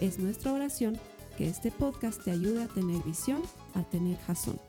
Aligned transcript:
Es 0.00 0.18
nuestra 0.18 0.52
oración 0.52 1.00
que 1.38 1.48
este 1.48 1.70
podcast 1.70 2.22
te 2.22 2.30
ayude 2.30 2.64
a 2.64 2.68
tener 2.68 3.02
visión, 3.02 3.42
a 3.74 3.82
tener 3.82 4.18
jazón. 4.26 4.60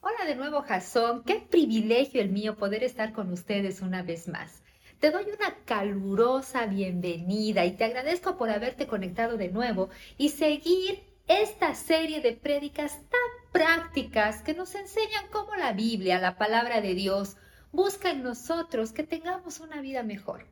Hola 0.00 0.24
de 0.26 0.36
nuevo, 0.36 0.62
Jason. 0.62 1.24
Qué 1.24 1.40
privilegio 1.40 2.22
el 2.22 2.30
mío 2.30 2.56
poder 2.56 2.84
estar 2.84 3.12
con 3.12 3.32
ustedes 3.32 3.82
una 3.82 4.04
vez 4.04 4.28
más. 4.28 4.62
Te 5.00 5.10
doy 5.10 5.24
una 5.24 5.56
calurosa 5.64 6.66
bienvenida 6.66 7.64
y 7.64 7.72
te 7.72 7.82
agradezco 7.82 8.36
por 8.36 8.48
haberte 8.48 8.86
conectado 8.86 9.36
de 9.36 9.48
nuevo 9.48 9.90
y 10.18 10.28
seguir 10.28 11.02
esta 11.26 11.74
serie 11.74 12.20
de 12.20 12.32
prédicas 12.34 12.92
tan 13.10 13.50
prácticas 13.50 14.42
que 14.42 14.54
nos 14.54 14.76
enseñan 14.76 15.26
cómo 15.32 15.56
la 15.56 15.72
Biblia, 15.72 16.20
la 16.20 16.38
palabra 16.38 16.80
de 16.80 16.94
Dios, 16.94 17.36
busca 17.76 18.10
en 18.10 18.22
nosotros 18.22 18.92
que 18.92 19.04
tengamos 19.04 19.60
una 19.60 19.80
vida 19.80 20.02
mejor. 20.02 20.46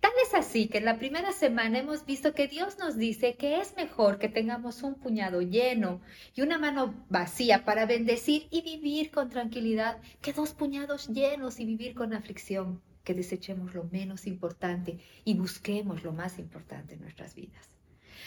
Tal 0.00 0.12
es 0.22 0.34
así 0.34 0.68
que 0.68 0.78
en 0.78 0.84
la 0.84 0.98
primera 0.98 1.32
semana 1.32 1.78
hemos 1.78 2.06
visto 2.06 2.34
que 2.34 2.48
Dios 2.48 2.78
nos 2.78 2.96
dice 2.96 3.36
que 3.36 3.60
es 3.60 3.74
mejor 3.76 4.18
que 4.18 4.28
tengamos 4.28 4.82
un 4.82 4.94
puñado 4.94 5.40
lleno 5.42 6.00
y 6.34 6.42
una 6.42 6.58
mano 6.58 6.94
vacía 7.08 7.64
para 7.64 7.86
bendecir 7.86 8.46
y 8.50 8.62
vivir 8.62 9.10
con 9.10 9.30
tranquilidad 9.30 9.98
que 10.20 10.32
dos 10.32 10.52
puñados 10.52 11.08
llenos 11.08 11.60
y 11.60 11.64
vivir 11.64 11.94
con 11.94 12.12
aflicción, 12.12 12.82
que 13.04 13.14
desechemos 13.14 13.74
lo 13.74 13.84
menos 13.84 14.26
importante 14.26 14.98
y 15.24 15.34
busquemos 15.34 16.04
lo 16.04 16.12
más 16.12 16.38
importante 16.38 16.94
en 16.94 17.00
nuestras 17.00 17.34
vidas. 17.34 17.68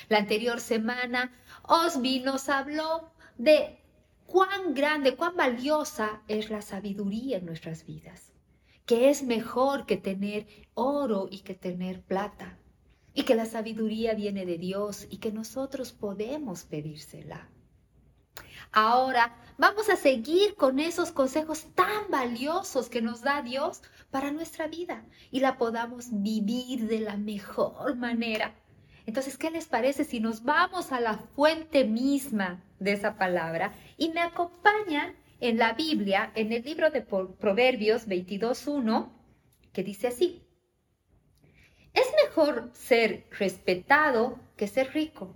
La 0.09 0.18
anterior 0.18 0.59
semana 0.59 1.31
Osby 1.64 2.20
nos 2.20 2.50
habló 2.50 3.12
de 3.38 3.80
cuán 4.28 4.75
grande, 4.75 5.16
cuán 5.16 5.36
valiosa 5.36 6.22
es 6.28 6.52
la 6.52 6.61
sabiduría 6.61 7.38
en 7.38 7.45
nuestras 7.45 7.86
vidas 7.86 8.31
que 8.88 9.09
es 9.09 9.22
mejor 9.22 9.86
que 9.86 9.97
tener 9.97 10.47
oro 10.73 11.28
y 11.30 11.39
que 11.39 11.53
tener 11.53 12.02
plata, 12.02 12.58
y 13.14 13.23
que 13.23 13.36
la 13.36 13.45
sabiduría 13.45 14.14
viene 14.14 14.45
de 14.45 14.58
Dios 14.58 15.08
y 15.09 15.17
que 15.17 15.31
nosotros 15.31 15.92
podemos 15.92 16.64
pedírsela. 16.64 17.50
Ahora 18.72 19.36
vamos 19.58 19.89
a 19.89 19.97
seguir 19.97 20.56
con 20.56 20.80
esos 20.80 21.12
consejos 21.12 21.66
tan 21.75 22.09
valiosos 22.09 22.88
que 22.88 23.02
nos 23.02 23.22
da 23.22 23.41
Dios 23.41 23.81
para 24.09 24.31
nuestra 24.31 24.67
vida 24.67 25.03
y 25.31 25.41
la 25.41 25.58
podamos 25.58 26.08
vivir 26.09 26.88
de 26.88 27.02
la 27.02 27.17
mejor 27.17 27.97
manera. 27.97 28.56
Entonces, 29.06 29.38
¿qué 29.38 29.52
les 29.52 29.67
parece 29.67 30.06
si 30.06 30.22
nos 30.22 30.44
vamos 30.44 30.94
a 30.94 31.02
la 31.02 31.16
fuente 31.17 31.84
misma 31.84 32.64
de 32.80 32.94
esa 32.94 33.17
palabra 33.17 33.73
y 33.98 34.09
me 34.09 34.22
acompañan 34.22 35.16
en 35.40 35.58
la 35.58 35.73
Biblia, 35.73 36.31
en 36.36 36.53
el 36.53 36.64
libro 36.64 36.90
de 36.90 37.02
Proverbios 37.02 38.08
22.1, 38.08 39.12
que 39.73 39.84
dice 39.84 40.08
así, 40.08 40.44
es 41.94 42.08
mejor 42.25 42.69
ser 42.74 43.28
respetado 43.31 44.40
que 44.56 44.68
ser 44.68 44.94
rico, 44.94 45.35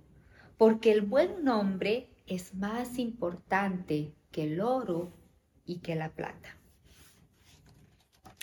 porque 0.57 0.91
el 0.91 1.01
buen 1.01 1.43
nombre 1.43 2.09
es 2.27 2.53
más 2.53 2.99
importante 2.99 4.13
que 4.31 4.43
el 4.43 4.61
oro 4.61 5.11
y 5.65 5.79
que 5.79 5.95
la 5.95 6.09
plata. 6.09 6.57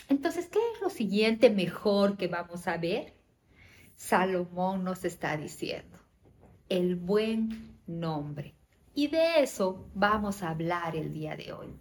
Entonces, 0.09 0.47
¿qué 0.47 0.59
es 0.73 0.81
lo 0.81 0.89
siguiente 0.89 1.49
mejor 1.49 2.17
que 2.17 2.27
vamos 2.27 2.67
a 2.67 2.77
ver? 2.77 3.13
Salomón 3.95 4.83
nos 4.83 5.05
está 5.05 5.37
diciendo, 5.37 5.97
el 6.67 6.95
buen 6.95 7.79
nombre. 7.85 8.58
Y 8.93 9.07
de 9.07 9.41
eso 9.41 9.89
vamos 9.93 10.43
a 10.43 10.49
hablar 10.49 10.95
el 10.95 11.13
día 11.13 11.35
de 11.35 11.53
hoy. 11.53 11.79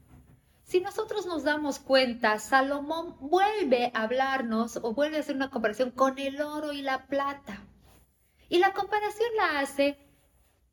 Si 0.63 0.81
nosotros 0.81 1.25
nos 1.27 1.45
damos 1.45 1.79
cuenta, 1.79 2.39
Salomón 2.39 3.17
vuelve 3.21 3.91
a 3.95 4.03
hablarnos 4.03 4.79
o 4.83 4.93
vuelve 4.93 5.17
a 5.17 5.21
hacer 5.21 5.35
una 5.35 5.51
comparación 5.51 5.91
con 5.91 6.19
el 6.19 6.41
oro 6.43 6.73
y 6.73 6.83
la 6.83 7.07
plata. 7.07 7.67
Y 8.51 8.59
la 8.59 8.75
comparación 8.75 9.29
la 9.37 9.61
hace 9.61 9.99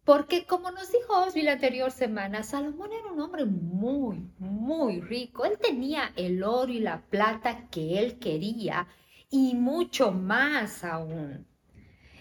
porque, 0.04 0.46
como 0.46 0.70
nos 0.70 0.92
dijo 0.92 1.18
Osby 1.18 1.42
la 1.42 1.54
anterior 1.54 1.90
semana, 1.92 2.44
Salomón 2.44 2.92
era 2.92 3.12
un 3.12 3.20
hombre 3.22 3.46
muy, 3.46 4.30
muy 4.38 5.02
rico. 5.02 5.46
Él 5.46 5.58
tenía 5.58 6.12
el 6.16 6.44
oro 6.44 6.72
y 6.72 6.80
la 6.80 7.02
plata 7.08 7.70
que 7.70 8.00
él 8.00 8.20
quería 8.20 8.88
y 9.32 9.56
mucho 9.56 10.12
más 10.12 10.84
aún. 10.84 11.48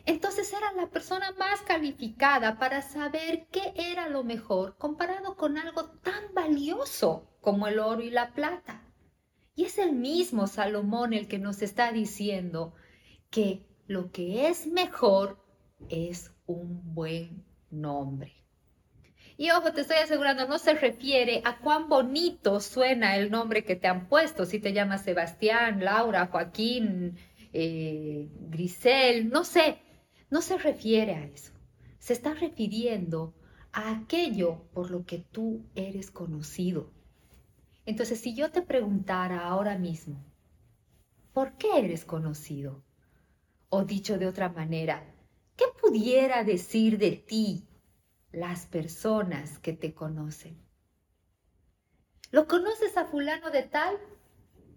Entonces 0.06 0.52
era 0.52 0.72
la 0.72 0.90
persona 0.90 1.32
más 1.38 1.62
calificada 1.62 2.58
para 2.58 2.82
saber 2.82 3.46
qué 3.50 3.72
era 3.74 4.08
lo 4.08 4.22
mejor 4.22 4.76
comparado 4.76 5.36
con 5.36 5.56
algo 5.56 5.90
tan 6.02 6.34
valioso 6.34 7.30
como 7.40 7.66
el 7.66 7.78
oro 7.78 8.02
y 8.02 8.10
la 8.10 8.32
plata. 8.32 8.82
Y 9.54 9.64
es 9.64 9.78
el 9.78 9.92
mismo 9.92 10.46
Salomón 10.46 11.14
el 11.14 11.26
que 11.26 11.38
nos 11.38 11.62
está 11.62 11.92
diciendo 11.92 12.74
que 13.30 13.66
lo 13.86 14.10
que 14.10 14.48
es 14.48 14.66
mejor 14.66 15.42
es 15.88 16.32
un 16.46 16.94
buen 16.94 17.44
nombre. 17.70 18.44
Y 19.36 19.50
ojo, 19.50 19.72
te 19.72 19.80
estoy 19.80 19.96
asegurando, 19.96 20.46
no 20.46 20.58
se 20.58 20.74
refiere 20.74 21.42
a 21.44 21.58
cuán 21.58 21.88
bonito 21.88 22.60
suena 22.60 23.16
el 23.16 23.30
nombre 23.30 23.64
que 23.64 23.74
te 23.74 23.88
han 23.88 24.08
puesto, 24.08 24.44
si 24.44 24.60
te 24.60 24.72
llamas 24.72 25.02
Sebastián, 25.02 25.84
Laura, 25.84 26.26
Joaquín, 26.26 27.18
eh, 27.52 28.28
Grisel, 28.48 29.30
no 29.30 29.44
sé, 29.44 29.78
no 30.34 30.42
se 30.42 30.58
refiere 30.58 31.14
a 31.14 31.24
eso. 31.26 31.52
Se 32.00 32.12
está 32.12 32.34
refiriendo 32.34 33.36
a 33.70 33.92
aquello 33.92 34.64
por 34.72 34.90
lo 34.90 35.06
que 35.06 35.20
tú 35.20 35.64
eres 35.76 36.10
conocido. 36.10 36.90
Entonces, 37.86 38.18
si 38.18 38.34
yo 38.34 38.50
te 38.50 38.60
preguntara 38.60 39.46
ahora 39.46 39.78
mismo, 39.78 40.24
¿por 41.32 41.56
qué 41.56 41.78
eres 41.78 42.04
conocido? 42.04 42.82
O 43.68 43.84
dicho 43.84 44.18
de 44.18 44.26
otra 44.26 44.48
manera, 44.48 45.06
¿qué 45.54 45.66
pudiera 45.80 46.42
decir 46.42 46.98
de 46.98 47.12
ti 47.12 47.68
las 48.32 48.66
personas 48.66 49.60
que 49.60 49.72
te 49.72 49.94
conocen? 49.94 50.60
¿Lo 52.32 52.48
conoces 52.48 52.96
a 52.96 53.04
fulano 53.04 53.52
de 53.52 53.62
tal? 53.62 53.96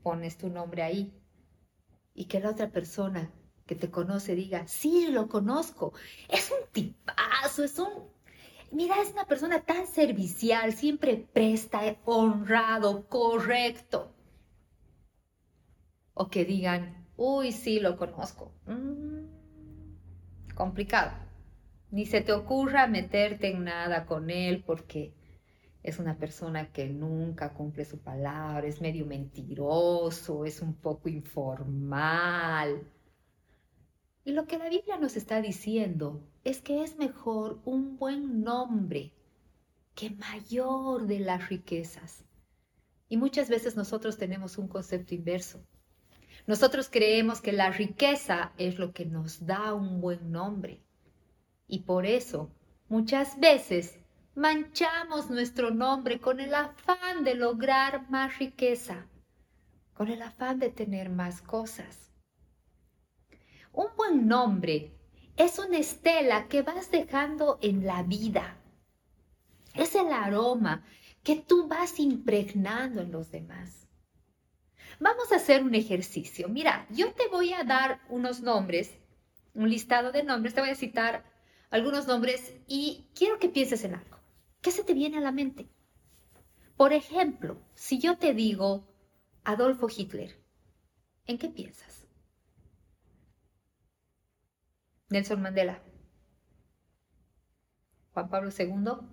Pones 0.03 0.37
tu 0.37 0.49
nombre 0.49 0.83
ahí. 0.83 1.19
Y 2.13 2.25
que 2.25 2.39
la 2.39 2.51
otra 2.51 2.69
persona 2.69 3.33
que 3.67 3.75
te 3.75 3.91
conoce 3.91 4.33
diga, 4.33 4.65
sí, 4.67 5.07
lo 5.11 5.27
conozco, 5.27 5.93
es 6.29 6.49
un 6.51 6.67
tipazo, 6.71 7.63
es 7.63 7.77
un... 7.77 7.89
Mira, 8.71 9.01
es 9.01 9.11
una 9.11 9.25
persona 9.25 9.61
tan 9.61 9.87
servicial, 9.87 10.73
siempre 10.73 11.27
presta, 11.31 11.81
honrado, 12.05 13.07
correcto. 13.07 14.11
O 16.13 16.29
que 16.29 16.43
digan, 16.43 17.07
uy, 17.15 17.51
sí, 17.51 17.79
lo 17.79 17.95
conozco. 17.97 18.51
Mm, 18.65 20.55
complicado. 20.55 21.11
Ni 21.91 22.05
se 22.05 22.21
te 22.21 22.33
ocurra 22.33 22.87
meterte 22.87 23.51
en 23.51 23.63
nada 23.63 24.05
con 24.05 24.29
él 24.29 24.63
porque 24.65 25.13
es 25.83 25.99
una 25.99 26.17
persona 26.17 26.73
que 26.73 26.89
nunca 26.89 27.53
cumple 27.53 27.85
su 27.85 27.99
palabra, 27.99 28.67
es 28.67 28.81
medio 28.81 29.05
mentiroso, 29.05 30.43
es 30.43 30.61
un 30.61 30.73
poco 30.73 31.07
informal 31.07 32.85
y 34.27 34.33
lo 34.33 34.45
que 34.45 34.57
la 34.57 34.67
Biblia 34.67 34.97
nos 34.97 35.15
está 35.15 35.41
diciendo 35.41 36.21
es 36.43 36.59
que 36.59 36.83
es 36.83 36.97
mejor 36.97 37.61
un 37.63 37.95
buen 37.95 38.43
nombre 38.43 39.13
que 39.95 40.09
mayor 40.09 41.07
de 41.07 41.19
las 41.21 41.47
riquezas. 41.47 42.25
Y 43.07 43.15
muchas 43.15 43.47
veces 43.47 43.77
nosotros 43.77 44.17
tenemos 44.17 44.57
un 44.57 44.67
concepto 44.67 45.15
inverso. 45.15 45.63
Nosotros 46.45 46.89
creemos 46.91 47.39
que 47.39 47.53
la 47.53 47.69
riqueza 47.69 48.51
es 48.57 48.77
lo 48.77 48.91
que 48.91 49.05
nos 49.05 49.45
da 49.45 49.73
un 49.73 50.01
buen 50.01 50.29
nombre. 50.29 50.81
Y 51.65 51.83
por 51.83 52.05
eso 52.05 52.51
muchas 52.89 53.39
veces 53.39 53.97
manchamos 54.35 55.29
nuestro 55.29 55.71
nombre 55.71 56.19
con 56.19 56.41
el 56.41 56.53
afán 56.53 57.23
de 57.23 57.33
lograr 57.33 58.09
más 58.09 58.37
riqueza, 58.39 59.07
con 59.93 60.09
el 60.09 60.21
afán 60.21 60.59
de 60.59 60.67
tener 60.67 61.09
más 61.09 61.41
cosas. 61.41 62.06
Un 63.77 63.95
buen 63.95 64.27
nombre 64.27 64.91
es 65.35 65.59
una 65.59 65.77
estela 65.77 66.47
que 66.47 66.63
vas 66.63 66.89
dejando 66.89 67.59
en 67.61 67.85
la 67.85 68.01
vida. 68.01 68.57
Es 69.75 69.93
el 69.93 70.11
aroma 70.11 70.83
que 71.21 71.35
tú 71.35 71.67
vas 71.67 71.99
impregnando 71.99 73.01
en 73.01 73.11
los 73.11 73.29
demás. 73.29 73.87
Vamos 74.99 75.31
a 75.31 75.35
hacer 75.35 75.61
un 75.63 75.75
ejercicio. 75.75 76.49
Mira, 76.49 76.87
yo 76.89 77.13
te 77.13 77.27
voy 77.27 77.53
a 77.53 77.63
dar 77.65 78.01
unos 78.09 78.41
nombres, 78.41 78.97
un 79.53 79.69
listado 79.69 80.11
de 80.11 80.23
nombres, 80.23 80.55
te 80.55 80.61
voy 80.61 80.71
a 80.71 80.75
citar 80.75 81.23
algunos 81.69 82.07
nombres 82.07 82.55
y 82.65 83.05
quiero 83.13 83.37
que 83.37 83.47
pienses 83.47 83.83
en 83.83 83.93
algo. 83.93 84.17
¿Qué 84.59 84.71
se 84.71 84.83
te 84.83 84.95
viene 84.95 85.19
a 85.19 85.21
la 85.21 85.31
mente? 85.31 85.69
Por 86.77 86.93
ejemplo, 86.93 87.61
si 87.75 87.99
yo 87.99 88.17
te 88.17 88.33
digo 88.33 88.87
Adolfo 89.43 89.87
Hitler, 89.95 90.35
¿en 91.27 91.37
qué 91.37 91.47
piensas? 91.47 92.06
Nelson 95.09 95.41
Mandela, 95.41 95.81
Juan 98.13 98.29
Pablo 98.29 98.49
II, 98.49 99.07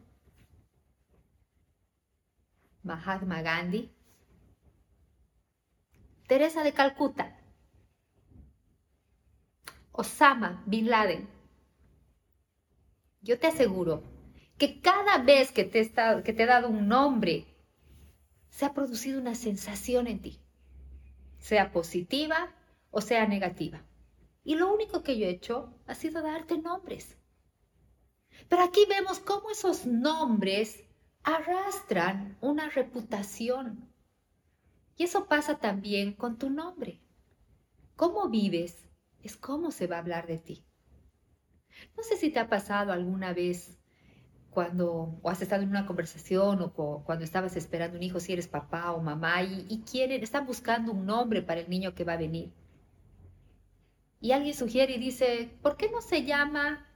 Mahatma 2.82 3.43
Gandhi, 3.43 3.93
Teresa 6.26 6.64
de 6.64 6.73
Calcuta, 6.73 7.38
Osama 9.93 10.64
Bin 10.67 10.91
Laden. 10.91 11.29
Yo 13.20 13.38
te 13.38 13.46
aseguro 13.46 14.02
que 14.58 14.81
cada 14.81 15.19
vez 15.19 15.52
que 15.52 15.64
te, 15.64 15.93
que 16.25 16.32
te 16.32 16.43
he 16.43 16.46
dado 16.46 16.69
un 16.69 16.88
nombre, 16.88 17.46
se 18.50 18.64
ha 18.64 18.75
producido 18.75 19.20
una 19.20 19.37
sensación 19.37 20.08
en 20.08 20.20
ti, 20.20 20.41
sea 21.38 21.70
positiva 21.70 22.52
o 22.91 23.00
sea 23.00 23.26
negativa. 23.26 23.81
Y 24.44 24.56
lo 24.56 24.73
único 24.73 25.02
que 25.02 25.19
yo 25.19 25.26
he 25.26 25.31
hecho 25.31 25.75
ha 25.87 25.94
sido 25.94 26.23
darte 26.23 26.58
nombres. 26.58 27.17
Pero 28.49 28.62
aquí 28.62 28.85
vemos 28.88 29.19
cómo 29.19 29.50
esos 29.50 29.87
nombres 29.87 30.85
arrastran 31.23 32.37
una 32.43 32.69
reputación. 32.69 33.91
Y 34.96 35.05
eso 35.05 35.26
pasa 35.26 35.58
también 35.58 36.12
con 36.12 36.38
tu 36.38 36.50
nombre. 36.50 37.00
Cómo 37.96 38.29
vives 38.29 38.87
es 39.23 39.37
cómo 39.37 39.70
se 39.70 39.87
va 39.87 39.96
a 39.96 40.00
hablar 40.00 40.26
de 40.26 40.38
ti. 40.38 40.64
No 41.96 42.02
sé 42.02 42.17
si 42.17 42.31
te 42.31 42.38
ha 42.38 42.49
pasado 42.49 42.93
alguna 42.93 43.32
vez 43.32 43.79
cuando 44.50 45.19
o 45.23 45.31
has 45.31 45.43
estado 45.43 45.62
en 45.62 45.70
una 45.70 45.87
conversación 45.87 46.61
o 46.62 47.02
cuando 47.05 47.25
estabas 47.25 47.56
esperando 47.56 47.96
un 47.96 48.02
hijo, 48.02 48.20
si 48.20 48.32
eres 48.32 48.46
papá 48.46 48.93
o 48.93 49.00
mamá 49.00 49.43
y, 49.43 49.67
y 49.69 49.81
quieren, 49.81 50.23
están 50.23 50.46
buscando 50.46 50.93
un 50.93 51.06
nombre 51.06 51.43
para 51.43 51.61
el 51.61 51.69
niño 51.69 51.94
que 51.94 52.05
va 52.05 52.12
a 52.12 52.19
venir. 52.19 52.52
Y 54.25 54.32
alguien 54.32 54.55
sugiere 54.55 54.94
y 54.94 54.99
dice, 54.99 55.55
¿por 55.61 55.76
qué 55.76 55.91
no 55.91 56.00
se 56.00 56.25
llama 56.25 56.87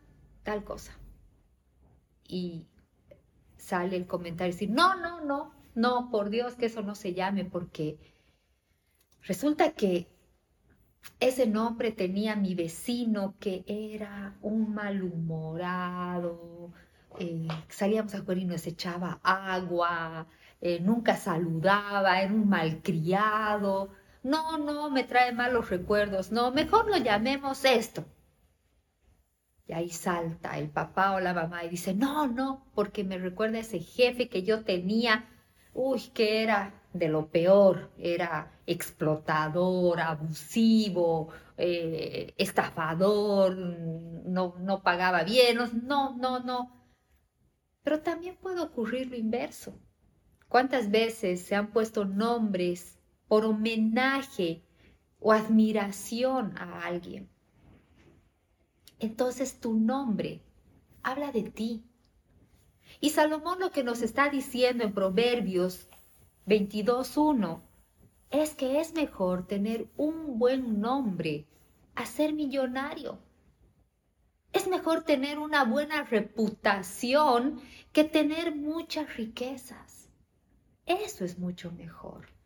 tal 0.45 0.65
cosa? 0.65 0.97
Y 2.27 2.67
sale 3.59 3.97
el 3.97 4.07
comentario 4.07 4.55
y 4.55 4.57
dice, 4.57 4.73
no, 4.73 4.99
no, 4.99 5.21
no, 5.21 5.53
no, 5.75 6.09
por 6.11 6.31
Dios 6.31 6.55
que 6.55 6.65
eso 6.65 6.81
no 6.81 6.95
se 6.95 7.13
llame, 7.13 7.45
porque 7.45 7.99
resulta 9.21 9.75
que 9.75 10.09
ese 11.21 11.47
nombre 11.47 11.93
tenía 11.93 12.35
mi 12.35 12.55
vecino 12.55 13.35
que 13.39 13.63
era 13.67 14.39
un 14.41 14.73
malhumorado, 14.73 16.73
eh, 17.19 17.47
salíamos 17.69 18.15
a 18.15 18.21
jugar 18.21 18.39
y 18.39 18.47
nos 18.47 18.67
echaba 18.67 19.21
agua, 19.23 20.29
eh, 20.63 20.81
nunca 20.81 21.19
saludaba, 21.19 22.23
era 22.23 22.33
un 22.33 22.49
malcriado. 22.49 23.91
No, 24.23 24.59
no, 24.59 24.91
me 24.91 25.05
trae 25.05 25.33
malos 25.33 25.71
recuerdos. 25.71 26.33
No, 26.33 26.51
mejor 26.53 26.89
lo 26.89 26.97
llamemos 26.97 27.65
esto. 27.65 28.05
Y 29.67 29.73
ahí 29.73 29.91
salta 29.91 30.59
el 30.59 30.71
papá 30.71 31.13
o 31.13 31.21
la 31.21 31.35
mamá 31.35 31.65
y 31.65 31.69
dice, 31.69 31.95
no, 31.95 32.27
no, 32.27 32.71
porque 32.75 33.05
me 33.05 33.19
recuerda 33.19 33.59
a 33.59 33.61
ese 33.61 33.81
jefe 33.81 34.29
que 34.29 34.43
yo 34.43 34.65
tenía 34.65 35.29
uy, 35.79 36.01
que 36.13 36.43
era 36.43 36.75
de 36.93 37.09
lo 37.09 37.31
peor, 37.31 37.93
era 37.99 38.61
explotador, 38.67 40.01
abusivo, 40.01 41.29
eh, 41.57 42.35
estafador, 42.37 43.57
no, 43.57 44.57
no 44.59 44.83
pagaba 44.83 45.23
bien, 45.23 45.59
no, 45.85 46.17
no, 46.17 46.41
no. 46.41 46.59
Pero 47.83 48.01
también 48.01 48.37
puede 48.37 48.61
ocurrir 48.61 49.09
lo 49.09 49.17
inverso. 49.17 49.79
¿Cuántas 50.49 50.91
veces 50.91 51.43
se 51.43 51.55
han 51.55 51.71
puesto 51.71 52.05
nombres 52.05 52.98
por 53.29 53.45
homenaje 53.45 54.63
o 55.21 55.33
admiración 55.33 56.57
a 56.59 56.85
alguien? 56.85 57.29
Entonces 58.99 59.61
tu 59.61 59.75
nombre 59.75 60.43
habla 61.03 61.31
de 61.31 61.45
ti, 61.45 61.85
y 63.01 63.11
Salomón 63.11 63.61
lo 63.61 63.71
que 63.71 63.85
nos 63.85 64.03
está 64.03 64.29
diciendo 64.29 64.85
en 64.85 64.93
Proverbios 64.93 65.89
22.1 66.47 67.61
es 68.31 68.55
que 68.55 68.81
es 68.81 68.95
mejor 68.95 69.47
tener 69.47 69.89
un 69.97 70.39
buen 70.39 70.81
nombre 70.81 71.47
a 71.95 72.07
ser 72.07 72.33
millonario. 72.33 73.19
Es 74.53 74.67
mejor 74.67 75.05
tener 75.05 75.39
una 75.39 75.65
buena 75.65 76.03
reputación 76.05 77.61
que 77.93 78.05
tener 78.05 78.55
muchas 78.55 79.17
riquezas. 79.17 80.11
Eso 80.87 81.25
es 81.25 81.39
mucho 81.39 81.71
mejor. 81.71 82.38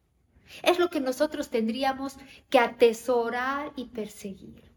Es 0.62 0.78
lo 0.78 0.90
que 0.90 1.00
nosotros 1.00 1.50
tendríamos 1.50 2.16
que 2.50 2.58
atesorar 2.58 3.72
y 3.76 3.86
perseguir. 3.86 4.72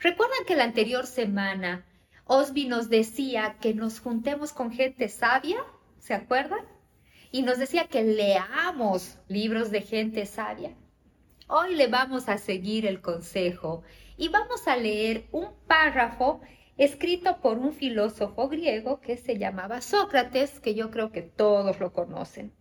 Recuerdan 0.00 0.44
que 0.46 0.56
la 0.56 0.64
anterior 0.64 1.06
semana 1.06 1.86
Osby 2.24 2.66
nos 2.66 2.88
decía 2.88 3.56
que 3.60 3.74
nos 3.74 4.00
juntemos 4.00 4.52
con 4.52 4.72
gente 4.72 5.08
sabia, 5.08 5.64
¿se 5.98 6.14
acuerdan? 6.14 6.64
Y 7.30 7.42
nos 7.42 7.58
decía 7.58 7.88
que 7.88 8.02
leamos 8.02 9.18
libros 9.28 9.70
de 9.70 9.82
gente 9.82 10.26
sabia. 10.26 10.76
Hoy 11.48 11.74
le 11.74 11.88
vamos 11.88 12.28
a 12.28 12.38
seguir 12.38 12.86
el 12.86 13.00
consejo 13.00 13.82
y 14.16 14.28
vamos 14.28 14.66
a 14.66 14.76
leer 14.76 15.26
un 15.32 15.48
párrafo 15.66 16.40
escrito 16.76 17.40
por 17.40 17.58
un 17.58 17.72
filósofo 17.72 18.48
griego 18.48 19.00
que 19.00 19.16
se 19.16 19.38
llamaba 19.38 19.80
Sócrates, 19.80 20.60
que 20.60 20.74
yo 20.74 20.90
creo 20.90 21.12
que 21.12 21.22
todos 21.22 21.80
lo 21.80 21.92
conocen. 21.92 22.52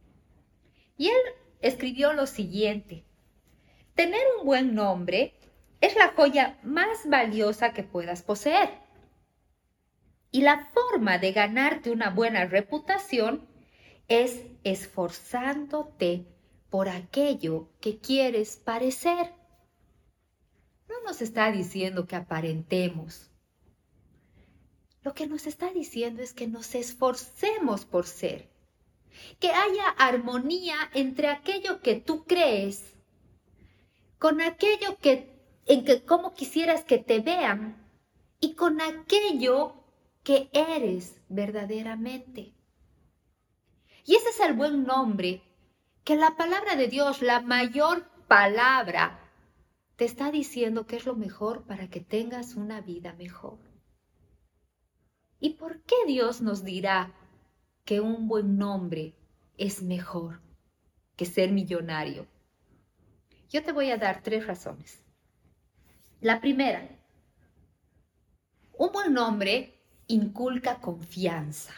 Y 0.98 1.08
él 1.08 1.22
escribió 1.62 2.14
lo 2.14 2.28
siguiente, 2.28 3.06
tener 3.96 4.22
un 4.40 4.46
buen 4.46 4.76
nombre 4.76 5.36
es 5.82 5.96
la 5.96 6.10
joya 6.10 6.60
más 6.64 7.08
valiosa 7.08 7.74
que 7.74 7.84
puedas 7.84 8.22
poseer. 8.22 8.70
Y 10.32 10.42
la 10.42 10.70
forma 10.74 11.18
de 11.18 11.34
ganarte 11.34 11.92
una 11.92 12.10
buena 12.10 12.46
reputación 12.46 13.48
es 14.08 14.46
esforzándote 14.64 16.26
por 16.70 16.88
aquello 16.88 17.70
que 17.82 18.00
quieres 18.00 18.58
parecer. 18.58 19.34
No 20.88 21.02
nos 21.04 21.22
está 21.22 21.52
diciendo 21.52 22.08
que 22.08 22.16
aparentemos. 22.16 23.32
Lo 25.04 25.14
que 25.14 25.28
nos 25.28 25.48
está 25.48 25.72
diciendo 25.72 26.22
es 26.22 26.34
que 26.34 26.48
nos 26.48 26.76
esforcemos 26.76 27.86
por 27.86 28.06
ser, 28.06 28.50
que 29.40 29.50
haya 29.50 29.90
armonía 29.98 30.76
entre 30.94 31.28
aquello 31.28 31.82
que 31.82 31.96
tú 31.96 32.26
crees 32.26 32.96
con 34.18 34.40
aquello 34.40 34.98
que 35.02 35.32
en 35.66 35.84
que 35.84 36.04
como 36.04 36.34
quisieras 36.34 36.84
que 36.84 36.98
te 36.98 37.22
vean 37.22 37.88
y 38.40 38.56
con 38.56 38.82
aquello 38.82 39.76
que 40.24 40.50
eres 40.54 41.22
verdaderamente. 41.30 42.54
Y 44.06 44.16
ese 44.16 44.30
es 44.30 44.40
el 44.42 44.54
buen 44.54 44.84
nombre 44.84 45.42
que 46.04 46.16
la 46.16 46.36
palabra 46.36 46.76
de 46.76 46.88
Dios, 46.88 47.22
la 47.22 47.42
mayor 47.42 48.08
palabra, 48.28 49.20
te 49.96 50.06
está 50.06 50.32
diciendo 50.32 50.88
que 50.88 50.98
es 50.98 51.06
lo 51.06 51.16
mejor 51.16 51.66
para 51.66 51.90
que 51.90 52.00
tengas 52.00 52.56
una 52.56 52.82
vida 52.82 53.14
mejor. 53.14 53.60
¿Y 55.40 55.52
por 55.52 55.82
qué 55.84 55.96
Dios 56.08 56.42
nos 56.42 56.64
dirá 56.64 57.14
que 57.86 58.00
un 58.00 58.28
buen 58.28 58.58
nombre 58.58 59.16
es 59.58 59.82
mejor 59.82 60.42
que 61.16 61.26
ser 61.26 61.52
millonario? 61.52 62.28
Yo 63.50 63.64
te 63.64 63.72
voy 63.72 63.92
a 63.92 63.98
dar 63.98 64.24
tres 64.24 64.48
razones. 64.48 65.04
La 66.22 66.40
primera, 66.40 66.88
un 68.78 68.92
buen 68.92 69.14
nombre 69.14 69.82
inculca 70.08 70.80
confianza. 70.80 71.74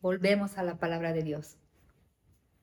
Volvemos 0.00 0.58
a 0.58 0.62
la 0.62 0.78
palabra 0.78 1.12
de 1.12 1.22
Dios. 1.22 1.56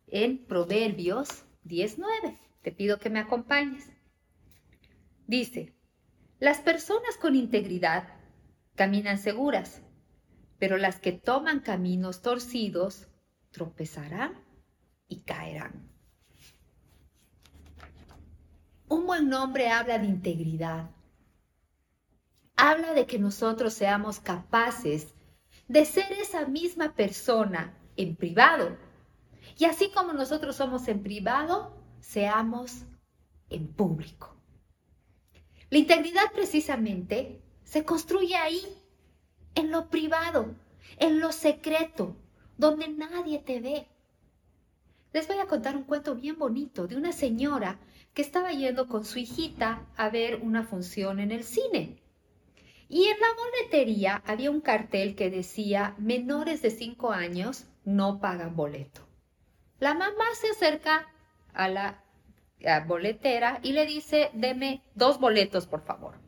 En 0.08 0.46
Proverbios 0.46 1.46
19, 1.64 2.40
te 2.62 2.72
pido 2.72 2.98
que 2.98 3.10
me 3.10 3.20
acompañes. 3.20 3.90
Dice, 5.28 5.74
las 6.40 6.60
personas 6.60 7.18
con 7.18 7.36
integridad 7.36 8.08
caminan 8.76 9.18
seguras, 9.18 9.82
pero 10.60 10.78
las 10.78 11.00
que 11.00 11.12
toman 11.12 11.60
caminos 11.60 12.22
torcidos 12.22 13.08
tropezarán 13.52 14.44
y 15.08 15.22
caerán. 15.22 15.90
Un 18.90 19.06
buen 19.06 19.30
nombre 19.30 19.70
habla 19.70 20.00
de 20.00 20.06
integridad, 20.06 20.90
habla 22.56 22.94
de 22.94 23.06
que 23.06 23.20
nosotros 23.20 23.74
seamos 23.74 24.20
capaces 24.20 25.14
de 25.68 25.86
ser 25.86 26.12
esa 26.14 26.46
misma 26.46 26.96
persona 26.96 27.78
en 27.98 28.16
privado. 28.16 28.78
Y 29.58 29.66
así 29.66 29.92
como 29.92 30.14
nosotros 30.14 30.56
somos 30.56 30.88
en 30.88 31.04
privado, 31.04 31.76
seamos 32.00 32.86
en 33.50 33.68
público. 33.68 34.36
La 35.70 35.80
integridad 35.80 36.32
precisamente 36.34 37.42
se 37.64 37.84
construye 37.84 38.36
ahí, 38.36 38.62
en 39.58 39.72
lo 39.72 39.90
privado, 39.90 40.56
en 41.00 41.20
lo 41.20 41.32
secreto, 41.32 42.16
donde 42.58 42.90
nadie 42.90 43.40
te 43.40 43.60
ve. 43.60 43.88
Les 45.14 45.28
voy 45.28 45.40
a 45.40 45.48
contar 45.48 45.76
un 45.76 45.84
cuento 45.84 46.14
bien 46.14 46.38
bonito 46.38 46.88
de 46.88 46.96
una 46.96 47.12
señora 47.12 47.80
que 48.14 48.22
estaba 48.22 48.52
yendo 48.52 48.88
con 48.88 49.04
su 49.04 49.18
hijita 49.18 49.88
a 49.98 50.10
ver 50.10 50.42
una 50.44 50.64
función 50.64 51.20
en 51.20 51.32
el 51.32 51.44
cine. 51.44 52.04
Y 52.88 53.06
en 53.06 53.20
la 53.20 53.28
boletería 53.36 54.22
había 54.28 54.52
un 54.52 54.62
cartel 54.62 55.16
que 55.16 55.32
decía 55.32 55.96
menores 55.98 56.62
de 56.62 56.70
5 56.70 57.12
años 57.12 57.66
no 57.84 58.20
pagan 58.20 58.56
boleto. 58.56 59.08
La 59.80 59.96
mamá 59.96 60.26
se 60.40 60.52
acerca 60.52 61.08
a 61.54 61.68
la, 61.68 62.04
boletera 62.86 63.60
y 63.64 63.72
le 63.72 63.88
dice, 63.88 64.30
deme 64.34 64.84
dos 64.94 65.20
boletos, 65.20 65.66
por 65.66 65.84
favor. 65.84 66.20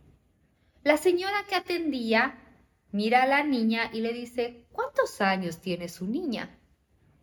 La 0.83 0.97
señora 0.97 1.45
que 1.47 1.55
atendía 1.55 2.48
mira 2.91 3.23
a 3.23 3.27
la 3.27 3.43
niña 3.43 3.89
y 3.93 4.01
le 4.01 4.13
dice, 4.13 4.65
¿cuántos 4.71 5.21
años 5.21 5.59
tiene 5.61 5.89
su 5.89 6.07
niña? 6.07 6.59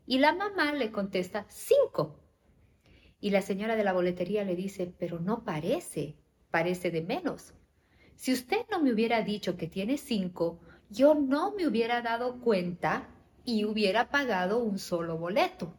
Y 0.07 0.19
la 0.19 0.35
mamá 0.35 0.73
le 0.73 0.93
contesta, 0.93 1.47
cinco. 1.49 2.21
Y 3.21 3.31
la 3.31 3.43
señora 3.43 3.77
de 3.77 3.85
la 3.85 3.93
boletería 3.93 4.45
le 4.45 4.55
dice, 4.55 4.95
pero 4.99 5.19
no 5.19 5.45
parece, 5.45 6.17
parece 6.51 6.91
de 6.91 7.03
menos. 7.03 7.55
Si 8.15 8.33
usted 8.33 8.67
no 8.71 8.81
me 8.81 8.93
hubiera 8.93 9.23
dicho 9.23 9.57
que 9.57 9.67
tiene 9.67 9.99
cinco, 9.99 10.61
yo 10.89 11.15
no 11.15 11.53
me 11.53 11.67
hubiera 11.67 12.03
dado 12.03 12.41
cuenta 12.41 13.09
y 13.45 13.65
hubiera 13.65 14.11
pagado 14.11 14.59
un 14.59 14.79
solo 14.79 15.19
boleto. 15.19 15.75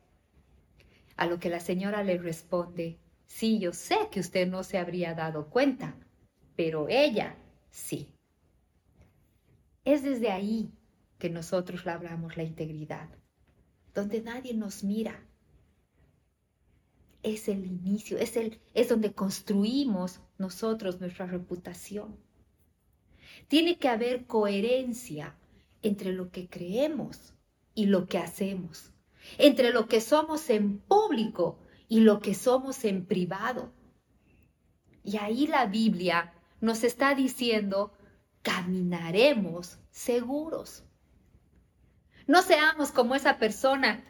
A 1.16 1.26
lo 1.26 1.40
que 1.40 1.50
la 1.50 1.60
señora 1.60 2.04
le 2.04 2.18
responde, 2.18 3.00
sí, 3.26 3.60
yo 3.60 3.74
sé 3.74 3.98
que 4.12 4.20
usted 4.20 4.48
no 4.48 4.64
se 4.64 4.78
habría 4.78 5.14
dado 5.14 5.50
cuenta, 5.50 5.96
pero 6.56 6.88
ella 6.90 7.38
sí. 7.70 8.17
Es 9.88 10.04
desde 10.04 10.32
ahí 10.32 10.72
que 11.18 11.30
nosotros 11.30 11.86
labramos 11.86 12.38
la 12.38 12.44
integridad, 12.44 13.10
donde 13.94 14.22
nadie 14.22 14.54
nos 14.54 14.84
mira. 14.84 15.26
Es 17.24 17.48
el 17.48 17.66
inicio, 17.66 18.18
es, 18.18 18.38
el, 18.38 18.60
es 18.74 18.90
donde 18.90 19.14
construimos 19.14 20.20
nosotros 20.38 21.00
nuestra 21.00 21.26
reputación. 21.26 22.18
Tiene 23.48 23.78
que 23.78 23.88
haber 23.88 24.26
coherencia 24.26 25.36
entre 25.82 26.12
lo 26.12 26.32
que 26.32 26.50
creemos 26.50 27.34
y 27.74 27.86
lo 27.86 28.08
que 28.08 28.18
hacemos 28.18 28.92
entre 29.38 29.72
lo 29.72 29.88
que 29.88 30.02
somos 30.02 30.50
en 30.50 30.80
público 30.80 31.60
y 31.88 32.02
lo 32.02 32.20
que 32.20 32.34
somos 32.34 32.86
en 32.86 33.06
privado. 33.06 33.72
Y 35.04 35.18
ahí 35.18 35.48
la 35.48 35.66
Biblia 35.66 36.34
nos 36.60 36.84
está 36.84 37.16
diciendo, 37.16 37.94
caminaremos 38.48 39.78
seguros. 39.92 40.86
No 42.28 42.42
seamos 42.42 42.92
como 42.92 43.14
esa 43.14 43.40
persona 43.40 44.06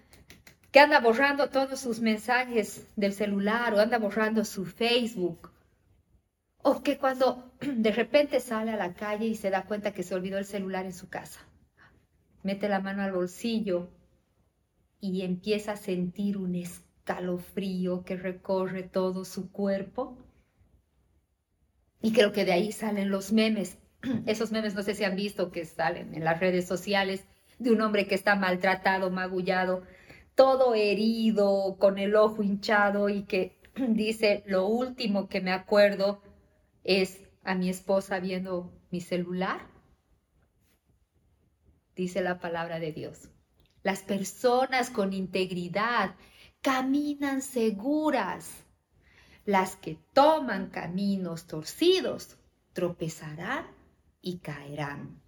que 0.72 0.79
anda 0.79 1.00
borrando 1.00 1.50
todos 1.50 1.79
sus 1.79 2.01
mensajes 2.01 2.86
del 2.96 3.13
celular 3.13 3.74
o 3.74 3.79
anda 3.79 3.98
borrando 3.98 4.46
su 4.46 4.65
Facebook. 4.65 5.51
O 6.62 6.84
que 6.84 7.00
cuando 7.00 7.51
de 7.62 7.91
repente 7.91 8.39
sale 8.39 8.72
a 8.72 8.77
la 8.77 8.94
calle 8.94 9.25
y 9.25 9.36
se 9.36 9.50
da 9.50 9.65
cuenta 9.65 9.91
que 9.91 10.03
se 10.03 10.13
olvidó 10.13 10.38
el 10.38 10.46
celular 10.46 10.86
en 10.86 10.94
su 10.94 11.10
casa, 11.10 11.39
mete 12.44 12.70
la 12.70 12.79
mano 12.79 13.01
al 13.01 13.13
bolsillo 13.13 13.89
y 15.00 15.24
empieza 15.24 15.72
a 15.72 15.77
sentir 15.77 16.38
un 16.38 16.53
escalofrío 16.53 18.03
que 18.03 18.17
recorre 18.17 18.84
todo 18.84 19.25
su 19.25 19.51
cuerpo. 19.51 20.15
Y 22.03 22.12
creo 22.13 22.32
que 22.32 22.46
de 22.46 22.51
ahí 22.51 22.72
salen 22.72 23.10
los 23.10 23.32
memes. 23.32 23.79
Esos 24.25 24.51
memes 24.51 24.75
no 24.75 24.84
sé 24.84 24.96
si 24.96 25.04
han 25.04 25.16
visto 25.16 25.51
que 25.51 25.66
salen 25.66 26.13
en 26.13 26.24
las 26.24 26.39
redes 26.39 26.68
sociales 26.68 27.25
de 27.60 27.72
un 27.72 27.82
hombre 27.82 28.08
que 28.08 28.16
está 28.16 28.36
maltratado, 28.36 29.10
magullado, 29.10 29.84
todo 30.36 30.75
herido, 30.75 31.77
con 31.80 31.98
el 31.98 32.16
ojo 32.16 32.44
hinchado 32.44 33.10
y 33.10 33.24
que 33.24 33.60
dice, 33.75 34.44
lo 34.46 34.68
último 34.68 35.27
que 35.27 35.42
me 35.42 35.51
acuerdo 35.51 36.22
es 36.84 37.20
a 37.44 37.56
mi 37.56 37.70
esposa 37.70 38.20
viendo 38.20 38.72
mi 38.92 39.01
celular. 39.01 39.68
Dice 41.96 42.22
la 42.22 42.39
palabra 42.39 42.80
de 42.80 42.92
Dios. 42.92 43.30
Las 43.82 44.04
personas 44.04 44.89
con 44.89 45.13
integridad 45.13 46.16
caminan 46.62 47.42
seguras. 47.42 48.66
Las 49.46 49.75
que 49.77 49.98
toman 50.13 50.70
caminos 50.70 51.48
torcidos 51.48 52.38
tropezarán 52.74 53.76
y 54.21 54.39
caerán. 54.39 55.21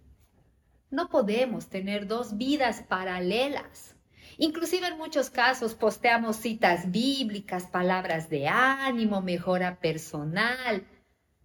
No 0.90 1.08
podemos 1.08 1.68
tener 1.68 2.06
dos 2.06 2.36
vidas 2.36 2.82
paralelas. 2.82 3.96
Inclusive 4.38 4.88
en 4.88 4.98
muchos 4.98 5.30
casos 5.30 5.74
posteamos 5.74 6.36
citas 6.36 6.90
bíblicas, 6.90 7.66
palabras 7.66 8.28
de 8.28 8.48
ánimo, 8.48 9.20
mejora 9.20 9.80
personal. 9.80 10.86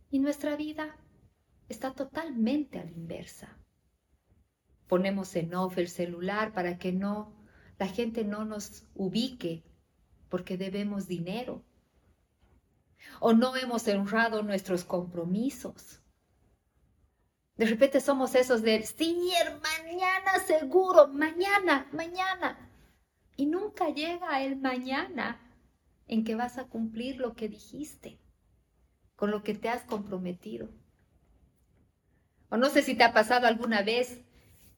Y 0.10 0.20
nuestra 0.20 0.56
vida 0.56 0.98
está 1.70 1.94
totalmente 1.94 2.80
a 2.80 2.86
la 2.86 2.92
inversa 2.92 3.58
ponemos 4.88 5.36
en 5.36 5.54
off 5.56 5.78
el 5.78 5.90
celular 5.90 6.54
para 6.54 6.78
que 6.78 6.92
no 6.92 7.34
la 7.78 7.88
gente 7.88 8.24
no 8.24 8.46
nos 8.46 8.88
ubique 8.96 9.64
porque 10.30 10.58
debemos 10.58 11.08
dinero 11.08 11.64
o 13.20 13.34
no 13.34 13.56
hemos 13.56 13.88
honrado 13.88 14.42
nuestros 14.42 14.84
compromisos. 14.84 16.02
De 17.58 17.66
repente 17.66 18.02
somos 18.02 18.36
esos 18.36 18.62
de, 18.62 18.84
sí, 18.84 19.32
mañana 19.62 20.40
seguro, 20.46 21.08
mañana, 21.08 21.88
mañana. 21.92 22.70
Y 23.38 23.46
nunca 23.46 23.90
llega 23.90 24.42
el 24.42 24.58
mañana 24.58 25.42
en 26.08 26.24
que 26.24 26.36
vas 26.36 26.58
a 26.58 26.66
cumplir 26.66 27.18
lo 27.18 27.34
que 27.34 27.48
dijiste, 27.48 28.20
con 29.16 29.32
lo 29.32 29.44
que 29.44 29.56
te 29.56 29.70
has 29.70 29.84
comprometido. 29.84 30.70
O 32.50 32.58
no 32.58 32.70
sé 32.70 32.82
si 32.82 32.96
te 32.96 33.04
ha 33.04 33.14
pasado 33.14 33.48
alguna 33.48 33.82
vez 33.82 34.22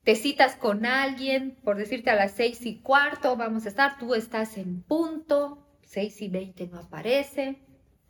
te 0.07 0.15
citas 0.15 0.55
con 0.55 0.85
alguien, 0.85 1.57
por 1.65 1.75
decirte 1.75 2.09
a 2.09 2.15
las 2.15 2.31
seis 2.31 2.65
y 2.65 2.79
cuarto 2.79 3.35
vamos 3.35 3.65
a 3.65 3.67
estar, 3.67 3.97
tú 3.99 4.15
estás 4.15 4.57
en 4.57 4.81
punto, 4.81 5.67
seis 5.83 6.21
y 6.21 6.29
veinte 6.29 6.65
no 6.67 6.79
aparece, 6.79 7.61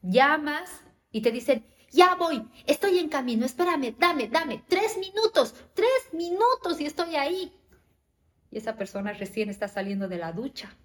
llamas 0.04 0.70
y 1.12 1.22
te 1.22 1.32
dicen, 1.32 1.66
ya 1.98 2.14
voy, 2.14 2.48
estoy 2.68 3.00
en 3.00 3.10
camino, 3.10 3.44
espérame, 3.44 3.96
dame, 3.98 4.28
dame, 4.28 4.64
tres 4.68 5.00
minutos, 5.00 5.56
tres 5.74 6.14
minutos 6.14 6.80
y 6.80 6.86
estoy 6.86 7.16
ahí. 7.16 7.52
Y 8.52 8.60
esa 8.60 8.78
persona 8.78 9.14
recién 9.14 9.50
está 9.50 9.68
saliendo 9.68 10.08
de 10.08 10.20
la 10.20 10.32
ducha. 10.32 10.78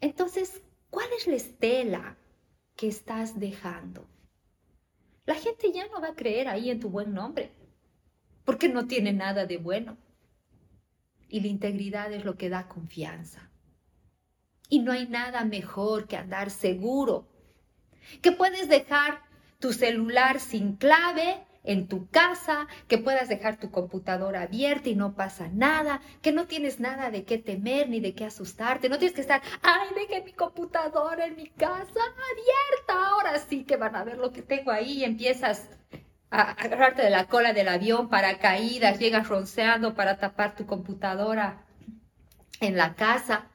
Entonces, 0.00 0.62
¿cuál 0.88 1.08
es 1.18 1.26
la 1.26 1.34
estela 1.34 2.16
que 2.76 2.86
estás 2.86 3.40
dejando? 3.40 4.06
La 5.26 5.34
gente 5.34 5.72
ya 5.72 5.88
no 5.88 6.00
va 6.00 6.10
a 6.10 6.14
creer 6.14 6.46
ahí 6.46 6.70
en 6.70 6.78
tu 6.78 6.88
buen 6.88 7.12
nombre 7.12 7.50
porque 8.44 8.68
no 8.68 8.86
tiene 8.86 9.12
nada 9.12 9.46
de 9.46 9.58
bueno. 9.58 9.98
Y 11.28 11.40
la 11.40 11.48
integridad 11.48 12.12
es 12.12 12.24
lo 12.24 12.36
que 12.36 12.50
da 12.50 12.68
confianza. 12.68 13.50
Y 14.68 14.78
no 14.78 14.92
hay 14.92 15.08
nada 15.08 15.44
mejor 15.44 16.06
que 16.06 16.16
andar 16.16 16.50
seguro, 16.50 17.28
que 18.22 18.30
puedes 18.30 18.68
dejar 18.68 19.29
tu 19.60 19.72
celular 19.72 20.40
sin 20.40 20.76
clave 20.76 21.46
en 21.62 21.88
tu 21.88 22.08
casa, 22.08 22.66
que 22.88 22.98
puedas 22.98 23.28
dejar 23.28 23.58
tu 23.58 23.70
computadora 23.70 24.42
abierta 24.42 24.88
y 24.88 24.94
no 24.94 25.14
pasa 25.14 25.48
nada, 25.48 26.00
que 26.22 26.32
no 26.32 26.46
tienes 26.46 26.80
nada 26.80 27.10
de 27.10 27.24
qué 27.24 27.38
temer 27.38 27.88
ni 27.88 28.00
de 28.00 28.14
qué 28.14 28.24
asustarte, 28.24 28.88
no 28.88 28.98
tienes 28.98 29.14
que 29.14 29.20
estar, 29.20 29.42
ay, 29.62 29.88
dejé 29.94 30.24
mi 30.24 30.32
computadora 30.32 31.26
en 31.26 31.36
mi 31.36 31.48
casa 31.50 32.00
abierta, 32.32 33.08
ahora 33.08 33.38
sí 33.38 33.64
que 33.64 33.76
van 33.76 33.94
a 33.94 34.04
ver 34.04 34.16
lo 34.16 34.32
que 34.32 34.42
tengo 34.42 34.70
ahí 34.70 35.00
y 35.00 35.04
empiezas 35.04 35.68
a 36.30 36.52
agarrarte 36.52 37.02
de 37.02 37.10
la 37.10 37.26
cola 37.26 37.52
del 37.52 37.68
avión 37.68 38.08
para 38.08 38.38
caídas, 38.38 38.98
llegas 38.98 39.28
ronceando 39.28 39.94
para 39.94 40.18
tapar 40.18 40.54
tu 40.56 40.64
computadora 40.64 41.66
en 42.60 42.76
la 42.76 42.94
casa. 42.94 43.50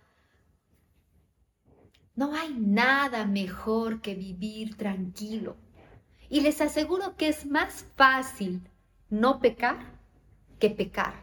No 2.16 2.36
hay 2.36 2.54
nada 2.54 3.26
mejor 3.26 4.02
que 4.02 4.14
vivir 4.16 4.78
tranquilo. 4.78 5.58
Y 6.30 6.42
les 6.42 6.62
aseguro 6.62 7.16
que 7.16 7.30
es 7.30 7.46
más 7.46 7.86
fácil 7.96 8.62
no 9.10 9.40
pecar 9.40 9.78
que 10.60 10.70
pecar. 10.70 11.14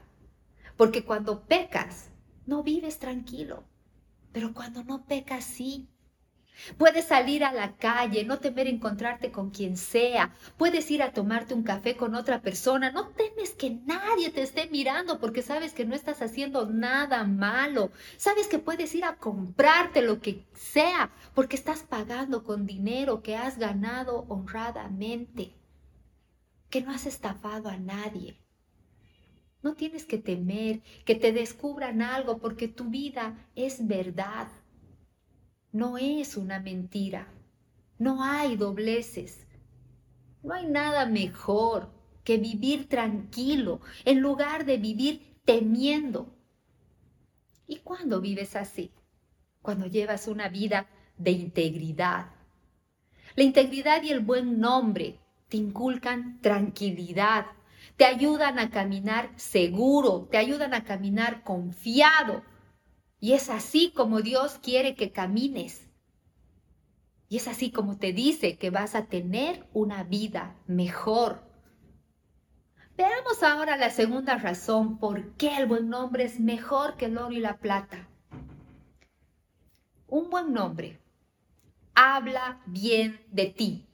Porque 0.76 1.04
cuando 1.04 1.42
pecas, 1.42 2.10
no 2.46 2.62
vives 2.62 2.98
tranquilo. 2.98 3.64
Pero 4.32 4.54
cuando 4.54 4.82
no 4.84 5.04
pecas, 5.04 5.44
sí. 5.44 5.88
Puedes 6.78 7.06
salir 7.06 7.44
a 7.44 7.52
la 7.52 7.76
calle, 7.76 8.24
no 8.24 8.38
temer 8.38 8.66
encontrarte 8.68 9.32
con 9.32 9.50
quien 9.50 9.76
sea. 9.76 10.34
Puedes 10.56 10.90
ir 10.90 11.02
a 11.02 11.12
tomarte 11.12 11.54
un 11.54 11.62
café 11.62 11.96
con 11.96 12.14
otra 12.14 12.40
persona. 12.40 12.90
No 12.90 13.08
temes 13.08 13.50
que 13.50 13.70
nadie 13.70 14.30
te 14.30 14.42
esté 14.42 14.68
mirando 14.68 15.18
porque 15.18 15.42
sabes 15.42 15.72
que 15.72 15.84
no 15.84 15.94
estás 15.94 16.22
haciendo 16.22 16.66
nada 16.66 17.24
malo. 17.24 17.90
Sabes 18.16 18.46
que 18.46 18.58
puedes 18.58 18.94
ir 18.94 19.04
a 19.04 19.16
comprarte 19.16 20.02
lo 20.02 20.20
que 20.20 20.44
sea 20.54 21.10
porque 21.34 21.56
estás 21.56 21.82
pagando 21.82 22.44
con 22.44 22.66
dinero 22.66 23.22
que 23.22 23.36
has 23.36 23.58
ganado 23.58 24.24
honradamente. 24.28 25.54
Que 26.70 26.80
no 26.80 26.92
has 26.92 27.06
estafado 27.06 27.68
a 27.68 27.76
nadie. 27.76 28.38
No 29.62 29.74
tienes 29.74 30.04
que 30.04 30.18
temer 30.18 30.82
que 31.04 31.14
te 31.14 31.32
descubran 31.32 32.02
algo 32.02 32.38
porque 32.38 32.66
tu 32.66 32.84
vida 32.86 33.36
es 33.54 33.86
verdad 33.86 34.48
no 35.72 35.96
es 35.96 36.36
una 36.36 36.60
mentira. 36.60 37.28
No 37.98 38.22
hay 38.22 38.56
dobleces. 38.56 39.46
No 40.42 40.54
hay 40.54 40.66
nada 40.66 41.06
mejor 41.06 41.90
que 42.24 42.36
vivir 42.36 42.88
tranquilo 42.88 43.80
en 44.04 44.20
lugar 44.20 44.64
de 44.64 44.76
vivir 44.76 45.40
temiendo. 45.44 46.36
¿Y 47.66 47.78
cuándo 47.78 48.20
vives 48.20 48.54
así? 48.54 48.92
Cuando 49.62 49.86
llevas 49.86 50.28
una 50.28 50.48
vida 50.48 50.88
de 51.16 51.30
integridad. 51.30 52.26
La 53.34 53.44
integridad 53.44 54.02
y 54.02 54.10
el 54.10 54.20
buen 54.20 54.60
nombre 54.60 55.18
te 55.48 55.56
inculcan 55.56 56.40
tranquilidad, 56.42 57.46
te 57.96 58.04
ayudan 58.04 58.58
a 58.58 58.70
caminar 58.70 59.30
seguro, 59.36 60.28
te 60.30 60.36
ayudan 60.36 60.74
a 60.74 60.84
caminar 60.84 61.42
confiado, 61.44 62.42
y 63.22 63.34
es 63.34 63.50
así 63.50 63.92
como 63.92 64.20
Dios 64.20 64.58
quiere 64.60 64.96
que 64.96 65.12
camines. 65.12 65.86
Y 67.28 67.36
es 67.36 67.46
así 67.46 67.70
como 67.70 67.96
te 67.96 68.12
dice 68.12 68.58
que 68.58 68.70
vas 68.70 68.96
a 68.96 69.06
tener 69.06 69.64
una 69.72 70.02
vida 70.02 70.56
mejor. 70.66 71.40
Veamos 72.96 73.44
ahora 73.44 73.76
la 73.76 73.90
segunda 73.90 74.38
razón 74.38 74.98
por 74.98 75.36
qué 75.36 75.56
el 75.56 75.66
buen 75.68 75.88
nombre 75.88 76.24
es 76.24 76.40
mejor 76.40 76.96
que 76.96 77.04
el 77.04 77.16
oro 77.16 77.30
y 77.30 77.38
la 77.38 77.58
plata. 77.58 78.08
Un 80.08 80.28
buen 80.28 80.52
nombre 80.52 81.00
habla 81.94 82.60
bien 82.66 83.24
de 83.30 83.46
ti. 83.46 83.86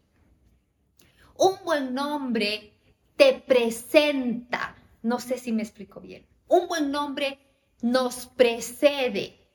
Un 1.36 1.56
buen 1.66 1.92
nombre 1.92 2.72
te 3.16 3.34
presenta. 3.46 4.74
No 5.02 5.20
sé 5.20 5.36
si 5.36 5.52
me 5.52 5.64
explico 5.64 6.00
bien. 6.00 6.26
Un 6.48 6.66
buen 6.66 6.90
nombre 6.90 7.47
nos 7.82 8.26
precede. 8.26 9.48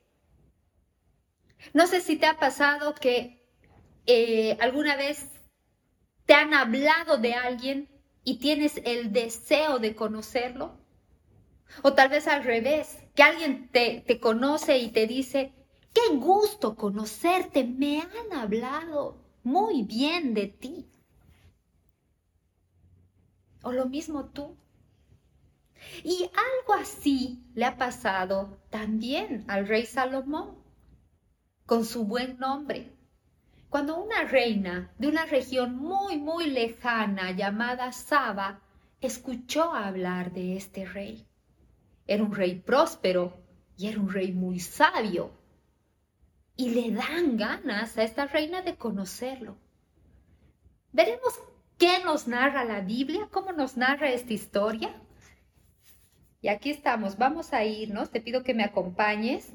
No 1.74 1.88
sé 1.88 2.02
si 2.02 2.18
te 2.18 2.26
ha 2.26 2.38
pasado 2.38 2.94
que 2.94 3.44
eh, 4.06 4.58
alguna 4.60 4.96
vez 4.96 5.30
te 6.26 6.34
han 6.34 6.54
hablado 6.54 7.18
de 7.18 7.34
alguien 7.34 7.90
y 8.24 8.40
tienes 8.40 8.82
el 8.86 9.12
deseo 9.12 9.80
de 9.80 9.96
conocerlo. 9.96 10.80
O 11.82 11.94
tal 11.94 12.10
vez 12.10 12.28
al 12.28 12.44
revés, 12.44 13.00
que 13.16 13.24
alguien 13.24 13.70
te, 13.70 14.04
te 14.06 14.20
conoce 14.20 14.78
y 14.78 14.90
te 14.90 15.08
dice, 15.08 15.54
qué 15.94 16.16
gusto 16.16 16.76
conocerte, 16.76 17.64
me 17.64 18.02
han 18.02 18.34
hablado 18.34 19.18
muy 19.44 19.84
bien 19.84 20.34
de 20.34 20.48
ti. 20.48 20.90
O 23.64 23.72
lo 23.72 23.86
mismo 23.86 24.26
tú. 24.26 24.58
Y 26.04 26.24
algo 26.24 26.74
así 26.74 27.44
le 27.54 27.66
ha 27.66 27.78
pasado 27.78 28.58
también 28.70 29.46
al 29.48 29.68
rey 29.68 29.86
Salomón, 29.86 30.58
con 31.66 31.86
su 31.86 32.06
buen 32.06 32.38
nombre. 32.40 32.94
Cuando 33.70 33.98
una 33.98 34.24
reina 34.24 34.94
de 35.00 35.08
una 35.08 35.26
región 35.26 35.76
muy, 35.76 36.18
muy 36.18 36.50
lejana 36.50 37.32
llamada 37.32 37.92
Saba 37.92 38.62
escuchó 39.02 39.74
hablar 39.74 40.32
de 40.32 40.58
este 40.58 40.86
rey. 40.86 41.28
Era 42.06 42.24
un 42.24 42.34
rey 42.34 42.60
próspero 42.60 43.42
y 43.78 43.88
era 43.88 44.00
un 44.00 44.12
rey 44.12 44.32
muy 44.32 44.60
sabio. 44.60 45.32
Y 46.56 46.70
le 46.70 46.92
dan 46.92 47.38
ganas 47.38 47.98
a 47.98 48.04
esta 48.04 48.28
reina 48.28 48.62
de 48.62 48.76
conocerlo. 48.76 49.58
Veremos 50.92 51.34
qué 51.80 52.04
nos 52.04 52.28
narra 52.28 52.64
la 52.64 52.82
Biblia, 52.82 53.28
cómo 53.32 53.52
nos 53.52 53.76
narra 53.76 54.12
esta 54.12 54.34
historia. 54.34 54.94
Y 56.44 56.50
aquí 56.50 56.72
estamos, 56.72 57.18
vamos 57.18 57.54
a 57.54 57.64
irnos, 57.64 58.12
te 58.12 58.20
pido 58.20 58.44
que 58.44 58.54
me 58.54 58.66
acompañes 58.66 59.54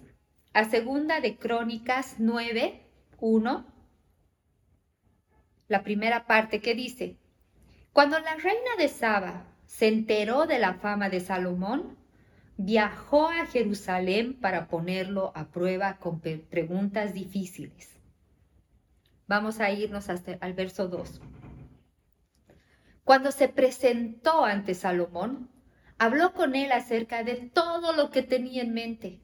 a 0.55 0.65
segunda 0.65 1.21
de 1.21 1.37
Crónicas 1.37 2.15
9, 2.19 2.81
1, 3.21 3.67
la 5.69 5.83
primera 5.83 6.27
parte 6.27 6.63
que 6.63 6.75
dice, 6.75 7.19
cuando 7.93 8.19
la 8.19 8.37
reina 8.37 8.77
de 8.79 8.89
Saba 8.89 9.55
se 9.67 9.87
enteró 9.87 10.47
de 10.47 10.59
la 10.59 10.77
fama 10.77 11.11
de 11.11 11.21
Salomón, 11.21 11.99
viajó 12.57 13.29
a 13.29 13.45
Jerusalén 13.45 14.41
para 14.41 14.67
ponerlo 14.69 15.31
a 15.37 15.51
prueba 15.51 15.99
con 15.99 16.21
preguntas 16.21 17.13
difíciles. 17.13 18.01
Vamos 19.27 19.61
a 19.61 19.71
irnos 19.71 20.09
hasta 20.09 20.39
al 20.41 20.55
verso 20.55 20.89
2. 20.89 21.21
Cuando 23.05 23.31
se 23.31 23.49
presentó 23.49 24.47
ante 24.47 24.73
Salomón, 24.75 25.51
habló 25.99 26.33
con 26.33 26.55
él 26.55 26.73
acerca 26.73 27.25
de 27.25 27.35
todo 27.35 27.93
lo 27.93 28.11
que 28.11 28.23
tenía 28.23 28.63
en 28.63 28.73
mente. 28.73 29.21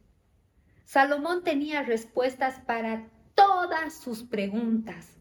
Salomón 0.84 1.42
tenía 1.44 1.82
respuestas 1.82 2.60
para 2.60 3.08
todas 3.34 3.94
sus 3.94 4.24
preguntas. 4.24 5.18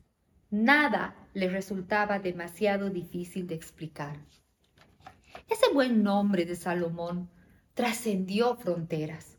Nada 0.49 1.15
le 1.33 1.49
resultaba 1.49 2.19
demasiado 2.19 2.89
difícil 2.89 3.47
de 3.47 3.55
explicar. 3.55 4.17
Ese 5.49 5.71
buen 5.73 6.03
nombre 6.03 6.45
de 6.45 6.55
Salomón 6.55 7.29
trascendió 7.73 8.55
fronteras. 8.55 9.37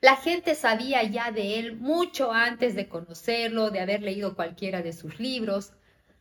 La 0.00 0.16
gente 0.16 0.54
sabía 0.54 1.02
ya 1.02 1.30
de 1.30 1.58
él 1.58 1.76
mucho 1.76 2.32
antes 2.32 2.74
de 2.74 2.88
conocerlo, 2.88 3.70
de 3.70 3.80
haber 3.80 4.02
leído 4.02 4.34
cualquiera 4.34 4.82
de 4.82 4.92
sus 4.92 5.18
libros, 5.18 5.72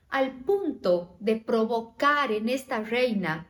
al 0.09 0.31
punto 0.43 1.17
de 1.19 1.35
provocar 1.35 2.31
en 2.31 2.49
esta 2.49 2.79
reina 2.79 3.47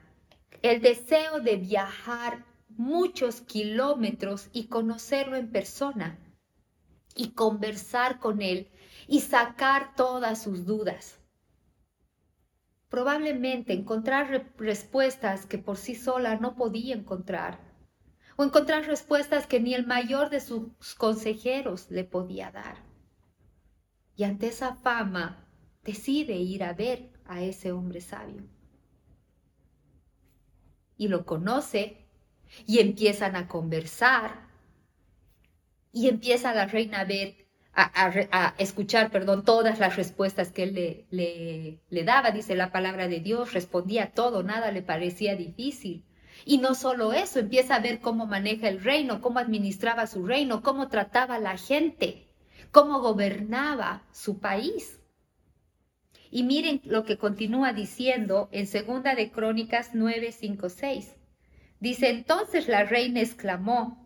el 0.66 0.82
deseo 0.82 1.42
de 1.42 1.58
viajar 1.58 2.44
muchos 2.70 3.42
kilómetros 3.42 4.50
y 4.52 4.66
conocerlo 4.66 5.36
en 5.36 5.52
persona 5.52 6.18
y 7.16 7.34
conversar 7.34 8.20
con 8.20 8.42
él 8.42 8.72
y 9.08 9.20
sacar 9.22 9.94
todas 9.96 10.42
sus 10.42 10.66
dudas. 10.66 11.20
Probablemente 12.90 13.74
encontrar 13.74 14.52
respuestas 14.58 15.46
que 15.46 15.60
por 15.60 15.78
sí 15.78 15.94
sola 15.94 16.38
no 16.38 16.56
podía 16.56 16.96
encontrar, 16.96 17.60
o 18.36 18.44
encontrar 18.44 18.88
respuestas 18.88 19.46
que 19.46 19.60
ni 19.60 19.76
el 19.76 19.86
mayor 19.86 20.32
de 20.32 20.40
sus 20.40 20.96
consejeros 20.98 21.92
le 21.92 22.06
podía 22.06 22.50
dar. 22.50 22.78
Y 24.16 24.24
ante 24.24 24.48
esa 24.48 24.76
fama 24.78 25.48
decide 25.84 26.38
ir 26.38 26.64
a 26.64 26.74
ver 26.74 27.12
a 27.26 27.44
ese 27.44 27.72
hombre 27.72 28.02
sabio 28.02 28.55
y 30.98 31.08
lo 31.08 31.26
conoce 31.26 32.06
y 32.66 32.80
empiezan 32.80 33.36
a 33.36 33.48
conversar 33.48 34.46
y 35.92 36.08
empieza 36.10 36.54
la 36.54 36.66
reina 36.66 37.02
a 37.02 37.06
ver, 37.06 37.36
a, 37.74 38.54
escuchar, 38.58 39.12
perdón, 39.12 39.44
todas 39.44 39.80
las 39.80 39.96
respuestas 39.96 40.52
que 40.52 40.64
él 40.64 40.74
le, 40.74 41.06
le, 41.10 41.80
le 41.90 42.04
daba, 42.04 42.32
dice 42.32 42.56
la 42.56 42.72
palabra 42.72 43.08
de 43.08 43.20
Dios, 43.20 43.54
respondía 43.54 44.12
todo, 44.14 44.44
nada 44.44 44.72
le 44.72 44.82
parecía 44.82 45.36
difícil. 45.36 46.06
Y 46.44 46.58
no 46.58 46.76
solo 46.76 47.14
eso, 47.14 47.40
empieza 47.40 47.76
a 47.76 47.80
ver 47.80 48.00
cómo 48.02 48.26
maneja 48.26 48.68
el 48.68 48.84
reino, 48.84 49.22
cómo 49.22 49.40
administraba 49.40 50.08
su 50.08 50.26
reino, 50.26 50.62
cómo 50.62 50.90
trataba 50.90 51.36
a 51.36 51.40
la 51.40 51.58
gente, 51.58 52.28
cómo 52.72 53.00
gobernaba 53.00 54.04
su 54.12 54.40
país. 54.40 55.00
Y 56.36 56.44
miren 56.44 56.82
lo 56.84 57.06
que 57.06 57.18
continúa 57.18 57.72
diciendo 57.72 58.50
en 58.52 58.68
Segunda 58.68 59.16
de 59.16 59.32
Crónicas 59.32 59.92
9, 59.94 60.34
5, 60.34 60.68
6. 60.68 61.16
Dice, 61.80 62.10
entonces 62.10 62.68
la 62.68 62.84
reina 62.84 63.22
exclamó, 63.22 64.06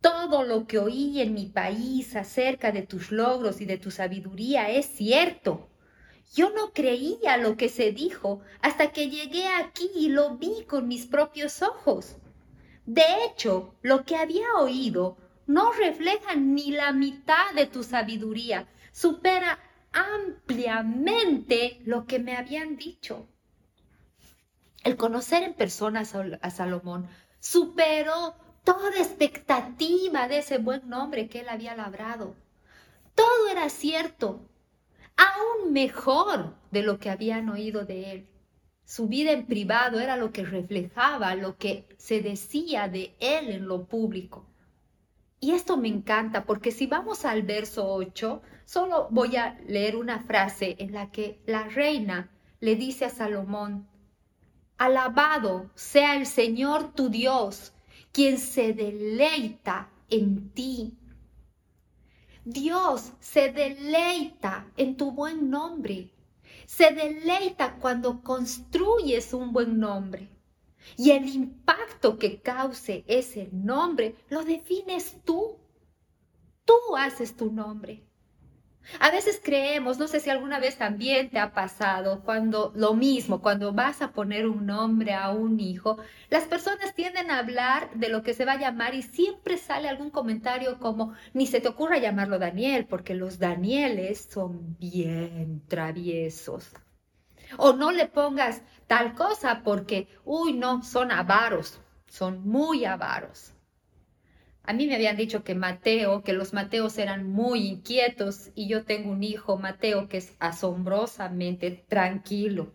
todo 0.00 0.42
lo 0.42 0.66
que 0.66 0.80
oí 0.80 1.20
en 1.20 1.34
mi 1.34 1.46
país 1.46 2.16
acerca 2.16 2.72
de 2.72 2.82
tus 2.82 3.12
logros 3.12 3.60
y 3.60 3.66
de 3.66 3.78
tu 3.78 3.92
sabiduría 3.92 4.68
es 4.68 4.86
cierto. 4.86 5.70
Yo 6.34 6.50
no 6.50 6.72
creía 6.72 7.36
lo 7.36 7.56
que 7.56 7.68
se 7.68 7.92
dijo 7.92 8.40
hasta 8.60 8.90
que 8.90 9.08
llegué 9.08 9.46
aquí 9.46 9.88
y 9.94 10.08
lo 10.08 10.38
vi 10.38 10.64
con 10.66 10.88
mis 10.88 11.06
propios 11.06 11.62
ojos. 11.62 12.16
De 12.84 13.04
hecho, 13.24 13.76
lo 13.82 14.04
que 14.04 14.16
había 14.16 14.54
oído 14.58 15.16
no 15.46 15.70
refleja 15.70 16.34
ni 16.34 16.72
la 16.72 16.90
mitad 16.90 17.52
de 17.54 17.66
tu 17.66 17.84
sabiduría, 17.84 18.66
supera 18.90 19.60
ampliamente 19.92 21.80
lo 21.84 22.06
que 22.06 22.18
me 22.18 22.36
habían 22.36 22.76
dicho. 22.76 23.26
El 24.84 24.96
conocer 24.96 25.42
en 25.42 25.54
persona 25.54 26.02
a 26.40 26.50
Salomón 26.50 27.08
superó 27.40 28.34
toda 28.64 28.90
expectativa 28.90 30.28
de 30.28 30.38
ese 30.38 30.58
buen 30.58 30.88
nombre 30.88 31.28
que 31.28 31.40
él 31.40 31.48
había 31.48 31.74
labrado. 31.74 32.36
Todo 33.14 33.48
era 33.50 33.68
cierto, 33.68 34.48
aún 35.16 35.72
mejor 35.72 36.54
de 36.70 36.82
lo 36.82 36.98
que 36.98 37.10
habían 37.10 37.48
oído 37.48 37.84
de 37.84 38.12
él. 38.12 38.28
Su 38.84 39.08
vida 39.08 39.32
en 39.32 39.46
privado 39.46 40.00
era 40.00 40.16
lo 40.16 40.32
que 40.32 40.44
reflejaba 40.44 41.34
lo 41.34 41.58
que 41.58 41.86
se 41.98 42.22
decía 42.22 42.88
de 42.88 43.16
él 43.20 43.50
en 43.50 43.68
lo 43.68 43.86
público. 43.86 44.47
Y 45.40 45.52
esto 45.52 45.76
me 45.76 45.88
encanta 45.88 46.44
porque 46.44 46.72
si 46.72 46.86
vamos 46.86 47.24
al 47.24 47.42
verso 47.42 47.86
8, 47.92 48.42
solo 48.64 49.08
voy 49.10 49.36
a 49.36 49.58
leer 49.66 49.96
una 49.96 50.20
frase 50.20 50.76
en 50.78 50.92
la 50.92 51.10
que 51.10 51.40
la 51.46 51.64
reina 51.64 52.30
le 52.60 52.74
dice 52.74 53.04
a 53.04 53.10
Salomón, 53.10 53.86
Alabado 54.78 55.70
sea 55.74 56.16
el 56.16 56.26
Señor 56.26 56.92
tu 56.92 57.08
Dios, 57.08 57.72
quien 58.12 58.38
se 58.38 58.72
deleita 58.72 59.90
en 60.08 60.50
ti. 60.50 60.96
Dios 62.44 63.12
se 63.20 63.52
deleita 63.52 64.66
en 64.76 64.96
tu 64.96 65.12
buen 65.12 65.50
nombre. 65.50 66.10
Se 66.66 66.92
deleita 66.92 67.76
cuando 67.76 68.22
construyes 68.22 69.34
un 69.34 69.52
buen 69.52 69.78
nombre. 69.78 70.28
Y 70.96 71.10
el 71.10 71.28
impacto 71.28 72.18
que 72.18 72.40
cause 72.40 73.04
ese 73.06 73.48
nombre 73.52 74.16
lo 74.28 74.44
defines 74.44 75.16
tú. 75.24 75.58
Tú 76.64 76.96
haces 76.96 77.36
tu 77.36 77.50
nombre. 77.50 78.08
A 79.00 79.10
veces 79.10 79.40
creemos, 79.42 79.98
no 79.98 80.08
sé 80.08 80.18
si 80.18 80.30
alguna 80.30 80.58
vez 80.58 80.76
también 80.76 81.28
te 81.28 81.38
ha 81.38 81.52
pasado, 81.52 82.22
cuando 82.24 82.72
lo 82.74 82.94
mismo, 82.94 83.42
cuando 83.42 83.72
vas 83.72 84.00
a 84.00 84.12
poner 84.12 84.46
un 84.48 84.66
nombre 84.66 85.12
a 85.12 85.30
un 85.30 85.60
hijo, 85.60 85.98
las 86.30 86.44
personas 86.44 86.94
tienden 86.94 87.30
a 87.30 87.38
hablar 87.38 87.90
de 87.94 88.08
lo 88.08 88.22
que 88.22 88.32
se 88.32 88.46
va 88.46 88.52
a 88.52 88.58
llamar 88.58 88.94
y 88.94 89.02
siempre 89.02 89.58
sale 89.58 89.88
algún 89.88 90.10
comentario 90.10 90.78
como, 90.78 91.12
ni 91.34 91.46
se 91.46 91.60
te 91.60 91.68
ocurra 91.68 91.98
llamarlo 91.98 92.38
Daniel, 92.38 92.86
porque 92.86 93.14
los 93.14 93.38
Danieles 93.38 94.26
son 94.30 94.76
bien 94.78 95.62
traviesos. 95.68 96.70
O 97.56 97.72
no 97.74 97.92
le 97.92 98.06
pongas 98.06 98.62
tal 98.88 99.14
cosa 99.14 99.62
porque, 99.62 100.08
uy, 100.24 100.54
no, 100.54 100.82
son 100.82 101.12
avaros, 101.12 101.80
son 102.08 102.48
muy 102.48 102.84
avaros. 102.84 103.54
A 104.64 104.72
mí 104.72 104.86
me 104.86 104.96
habían 104.96 105.16
dicho 105.16 105.44
que 105.44 105.54
Mateo, 105.54 106.22
que 106.22 106.32
los 106.32 106.52
Mateos 106.52 106.98
eran 106.98 107.30
muy 107.30 107.66
inquietos 107.68 108.50
y 108.54 108.68
yo 108.68 108.84
tengo 108.84 109.10
un 109.10 109.22
hijo, 109.22 109.56
Mateo, 109.56 110.08
que 110.08 110.16
es 110.16 110.34
asombrosamente 110.40 111.70
tranquilo. 111.88 112.74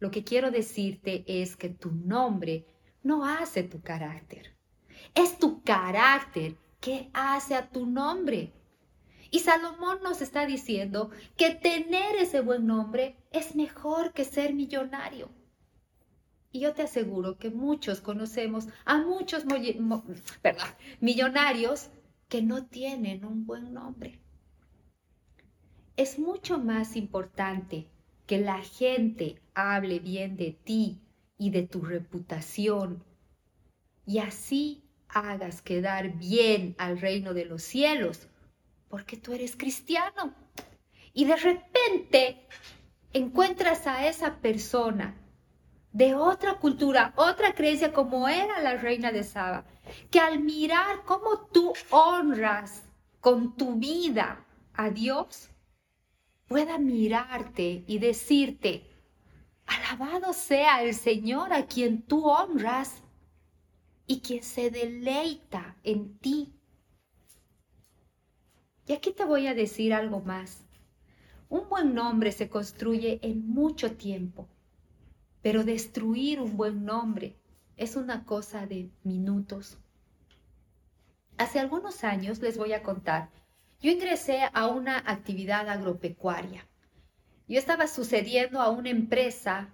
Lo 0.00 0.10
que 0.10 0.24
quiero 0.24 0.50
decirte 0.50 1.24
es 1.26 1.56
que 1.56 1.68
tu 1.68 1.92
nombre 1.92 2.66
no 3.02 3.24
hace 3.24 3.62
tu 3.62 3.80
carácter. 3.80 4.54
Es 5.14 5.38
tu 5.38 5.62
carácter 5.62 6.56
que 6.80 7.08
hace 7.14 7.54
a 7.54 7.68
tu 7.68 7.86
nombre. 7.86 8.52
Y 9.32 9.38
Salomón 9.38 10.00
nos 10.02 10.20
está 10.20 10.44
diciendo 10.44 11.10
que 11.38 11.54
tener 11.54 12.16
ese 12.16 12.42
buen 12.42 12.66
nombre 12.66 13.16
es 13.32 13.56
mejor 13.56 14.12
que 14.12 14.26
ser 14.26 14.52
millonario. 14.52 15.30
Y 16.52 16.60
yo 16.60 16.74
te 16.74 16.82
aseguro 16.82 17.38
que 17.38 17.48
muchos 17.48 18.02
conocemos 18.02 18.68
a 18.84 18.98
muchos 18.98 19.44
millonarios 21.00 21.88
que 22.28 22.42
no 22.42 22.66
tienen 22.66 23.24
un 23.24 23.46
buen 23.46 23.72
nombre. 23.72 24.20
Es 25.96 26.18
mucho 26.18 26.58
más 26.58 26.94
importante 26.94 27.88
que 28.26 28.38
la 28.38 28.58
gente 28.58 29.40
hable 29.54 29.98
bien 29.98 30.36
de 30.36 30.52
ti 30.52 31.00
y 31.38 31.48
de 31.48 31.62
tu 31.62 31.80
reputación 31.80 33.02
y 34.04 34.18
así 34.18 34.84
hagas 35.08 35.62
quedar 35.62 36.18
bien 36.18 36.74
al 36.76 37.00
reino 37.00 37.32
de 37.32 37.46
los 37.46 37.62
cielos, 37.62 38.28
porque 38.92 39.16
tú 39.16 39.32
eres 39.32 39.56
cristiano. 39.56 40.34
Y 41.14 41.24
de 41.24 41.36
repente 41.36 42.46
encuentras 43.14 43.86
a 43.86 44.06
esa 44.06 44.42
persona 44.42 45.16
de 45.92 46.14
otra 46.14 46.58
cultura, 46.58 47.14
otra 47.16 47.54
creencia 47.54 47.94
como 47.94 48.28
era 48.28 48.60
la 48.60 48.76
reina 48.76 49.10
de 49.10 49.24
Saba, 49.24 49.64
que 50.10 50.20
al 50.20 50.40
mirar 50.40 51.04
cómo 51.06 51.46
tú 51.50 51.72
honras 51.88 52.82
con 53.20 53.56
tu 53.56 53.76
vida 53.76 54.44
a 54.74 54.90
Dios, 54.90 55.48
pueda 56.46 56.76
mirarte 56.76 57.84
y 57.86 57.98
decirte, 57.98 58.90
alabado 59.64 60.34
sea 60.34 60.82
el 60.82 60.92
Señor 60.92 61.54
a 61.54 61.64
quien 61.64 62.02
tú 62.02 62.28
honras 62.28 63.02
y 64.06 64.20
quien 64.20 64.42
se 64.42 64.70
deleita 64.70 65.78
en 65.82 66.18
ti. 66.18 66.52
Y 68.86 68.92
aquí 68.92 69.12
te 69.12 69.24
voy 69.24 69.46
a 69.46 69.54
decir 69.54 69.94
algo 69.94 70.20
más. 70.20 70.64
Un 71.48 71.68
buen 71.68 71.94
nombre 71.94 72.32
se 72.32 72.48
construye 72.48 73.18
en 73.22 73.46
mucho 73.48 73.92
tiempo 73.92 74.48
pero 75.42 75.64
destruir 75.64 76.40
un 76.40 76.56
buen 76.56 76.84
nombre 76.84 77.36
es 77.76 77.96
una 77.96 78.24
cosa 78.24 78.66
de 78.66 78.90
minutos. 79.02 79.76
Hace 81.36 81.58
algunos 81.58 82.04
años 82.04 82.38
les 82.40 82.56
voy 82.56 82.72
a 82.72 82.82
contar, 82.82 83.28
yo 83.80 83.90
ingresé 83.90 84.42
a 84.52 84.68
una 84.68 84.98
actividad 84.98 85.68
agropecuaria. 85.68 86.64
Yo 87.48 87.58
estaba 87.58 87.88
sucediendo 87.88 88.60
a 88.60 88.70
una 88.70 88.90
empresa 88.90 89.68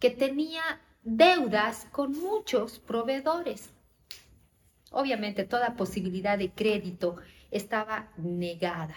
que 0.00 0.10
tenía 0.10 0.62
deudas 1.04 1.86
con 1.92 2.12
muchos 2.12 2.80
proveedores. 2.80 3.70
Obviamente 4.90 5.44
toda 5.44 5.76
posibilidad 5.76 6.36
de 6.36 6.50
crédito 6.50 7.16
estaba 7.52 8.10
negada 8.16 8.96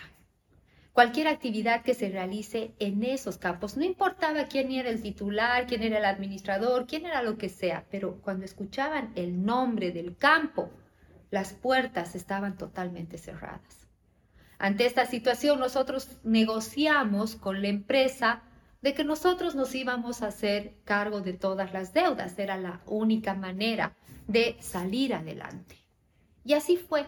cualquier 0.95 1.27
actividad 1.27 1.83
que 1.83 1.93
se 1.93 2.07
realice 2.07 2.73
en 2.79 3.03
esos 3.03 3.37
campos. 3.37 3.75
No 3.75 3.83
importaba 3.83 4.45
quién 4.45 4.71
era 4.71 4.89
el 4.89 5.01
titular, 5.01 5.67
quién 5.67 5.83
era 5.83 5.97
el 5.97 6.05
administrador, 6.05 6.87
quién 6.87 7.05
era 7.05 7.21
lo 7.21 7.37
que 7.37 7.49
sea, 7.49 7.85
pero 7.91 8.21
cuando 8.21 8.45
escuchaban 8.45 9.11
el 9.15 9.43
nombre 9.43 9.91
del 9.91 10.15
campo, 10.15 10.71
las 11.31 11.51
puertas 11.51 12.15
estaban 12.15 12.57
totalmente 12.57 13.17
cerradas. 13.17 13.89
Ante 14.57 14.85
esta 14.85 15.05
situación, 15.05 15.59
nosotros 15.59 16.17
negociamos 16.23 17.35
con 17.35 17.61
la 17.61 17.67
empresa 17.67 18.43
de 18.81 18.93
que 18.93 19.03
nosotros 19.03 19.53
nos 19.53 19.75
íbamos 19.75 20.21
a 20.21 20.27
hacer 20.27 20.75
cargo 20.85 21.19
de 21.19 21.33
todas 21.33 21.73
las 21.73 21.93
deudas. 21.93 22.39
Era 22.39 22.55
la 22.55 22.79
única 22.85 23.33
manera 23.33 23.97
de 24.27 24.55
salir 24.61 25.13
adelante. 25.13 25.75
Y 26.45 26.53
así 26.53 26.77
fue. 26.77 27.05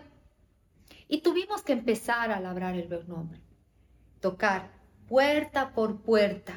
Y 1.08 1.22
tuvimos 1.22 1.62
que 1.62 1.74
empezar 1.74 2.32
a 2.32 2.39
labrar 2.39 2.76
el 2.76 2.89
nombre 3.08 3.41
tocar 4.20 4.72
puerta 5.08 5.74
por 5.74 6.02
puerta, 6.02 6.54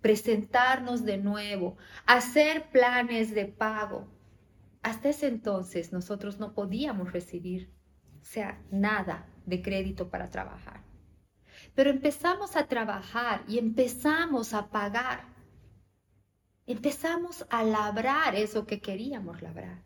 presentarnos 0.00 1.04
de 1.04 1.18
nuevo, 1.18 1.76
hacer 2.06 2.70
planes 2.70 3.34
de 3.34 3.46
pago. 3.46 4.08
Hasta 4.82 5.08
ese 5.08 5.28
entonces 5.28 5.92
nosotros 5.92 6.38
no 6.38 6.54
podíamos 6.54 7.12
recibir, 7.12 7.70
o 8.20 8.24
sea, 8.24 8.62
nada 8.70 9.26
de 9.46 9.62
crédito 9.62 10.10
para 10.10 10.30
trabajar. 10.30 10.82
Pero 11.74 11.90
empezamos 11.90 12.56
a 12.56 12.66
trabajar 12.66 13.44
y 13.48 13.58
empezamos 13.58 14.54
a 14.54 14.70
pagar. 14.70 15.24
Empezamos 16.66 17.46
a 17.50 17.62
labrar 17.62 18.34
eso 18.34 18.66
que 18.66 18.80
queríamos 18.80 19.42
labrar. 19.42 19.82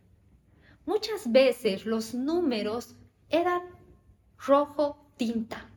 Muchas 0.86 1.30
veces 1.30 1.86
los 1.86 2.14
números 2.14 2.96
eran 3.28 3.77
rojo 4.38 5.10
tinta 5.16 5.70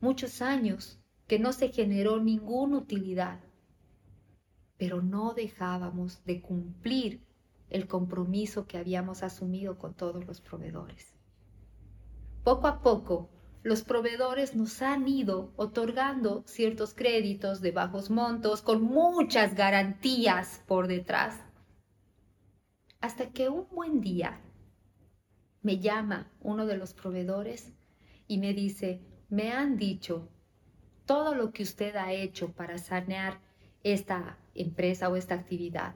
muchos 0.00 0.42
años 0.42 1.00
que 1.26 1.38
no 1.38 1.52
se 1.52 1.68
generó 1.70 2.20
ninguna 2.20 2.78
utilidad, 2.78 3.40
pero 4.76 5.02
no 5.02 5.34
dejábamos 5.34 6.24
de 6.24 6.40
cumplir 6.40 7.26
el 7.70 7.86
compromiso 7.86 8.66
que 8.66 8.78
habíamos 8.78 9.22
asumido 9.22 9.76
con 9.78 9.94
todos 9.94 10.26
los 10.26 10.40
proveedores. 10.40 11.14
Poco 12.44 12.66
a 12.66 12.80
poco, 12.80 13.28
los 13.62 13.82
proveedores 13.82 14.56
nos 14.56 14.80
han 14.80 15.06
ido 15.06 15.52
otorgando 15.56 16.44
ciertos 16.46 16.94
créditos 16.94 17.60
de 17.60 17.72
bajos 17.72 18.08
montos 18.08 18.62
con 18.62 18.82
muchas 18.82 19.54
garantías 19.54 20.62
por 20.66 20.86
detrás. 20.86 21.38
Hasta 23.00 23.30
que 23.30 23.48
un 23.48 23.66
buen 23.70 24.00
día 24.00 24.40
me 25.68 25.80
llama 25.80 26.32
uno 26.40 26.64
de 26.64 26.78
los 26.78 26.94
proveedores 26.94 27.74
y 28.26 28.38
me 28.38 28.54
dice, 28.54 29.02
me 29.28 29.52
han 29.52 29.76
dicho 29.76 30.30
todo 31.04 31.34
lo 31.34 31.52
que 31.52 31.62
usted 31.62 31.94
ha 31.96 32.10
hecho 32.10 32.52
para 32.52 32.78
sanear 32.78 33.38
esta 33.82 34.38
empresa 34.54 35.10
o 35.10 35.16
esta 35.16 35.34
actividad. 35.34 35.94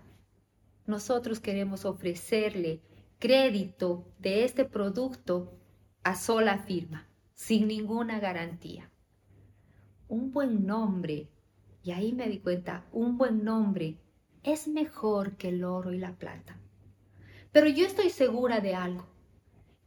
Nosotros 0.85 1.41
queremos 1.41 1.87
ofrecerle 1.87 2.83
crédito 3.19 4.13
de 4.19 4.45
este 4.45 4.67
producto 4.67 5.59
a 6.03 6.17
sola 6.17 6.59
firma, 6.59 7.09
sin 7.33 7.67
ninguna 7.67 8.21
garantía. 8.21 8.91
Un 10.07 10.33
buen 10.33 10.67
nombre, 10.67 11.31
y 11.83 11.93
ahí 11.93 12.13
me 12.13 12.29
di 12.29 12.41
cuenta, 12.41 12.85
un 12.93 13.17
buen 13.17 13.43
nombre 13.43 13.97
es 14.43 14.69
mejor 14.69 15.39
que 15.39 15.49
el 15.49 15.65
oro 15.65 15.95
y 15.95 15.99
la 15.99 16.13
plata. 16.19 16.61
Pero 17.53 17.69
yo 17.69 17.87
estoy 17.87 18.11
segura 18.11 18.61
de 18.61 18.75
algo, 18.75 19.12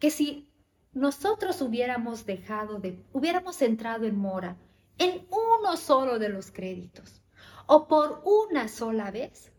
que 0.05 0.11
si 0.11 0.47
nosotros 0.93 1.63
hubiéramos 1.63 2.27
dejado 2.27 2.77
de, 2.77 3.03
hubiéramos 3.11 3.59
entrado 3.63 4.05
en 4.05 4.15
mora 4.15 4.55
en 4.99 5.25
uno 5.31 5.77
solo 5.77 6.19
de 6.19 6.29
los 6.29 6.51
créditos 6.51 7.23
o 7.65 7.87
por 7.87 8.21
una 8.23 8.67
sola 8.67 9.09
vez, 9.09 9.51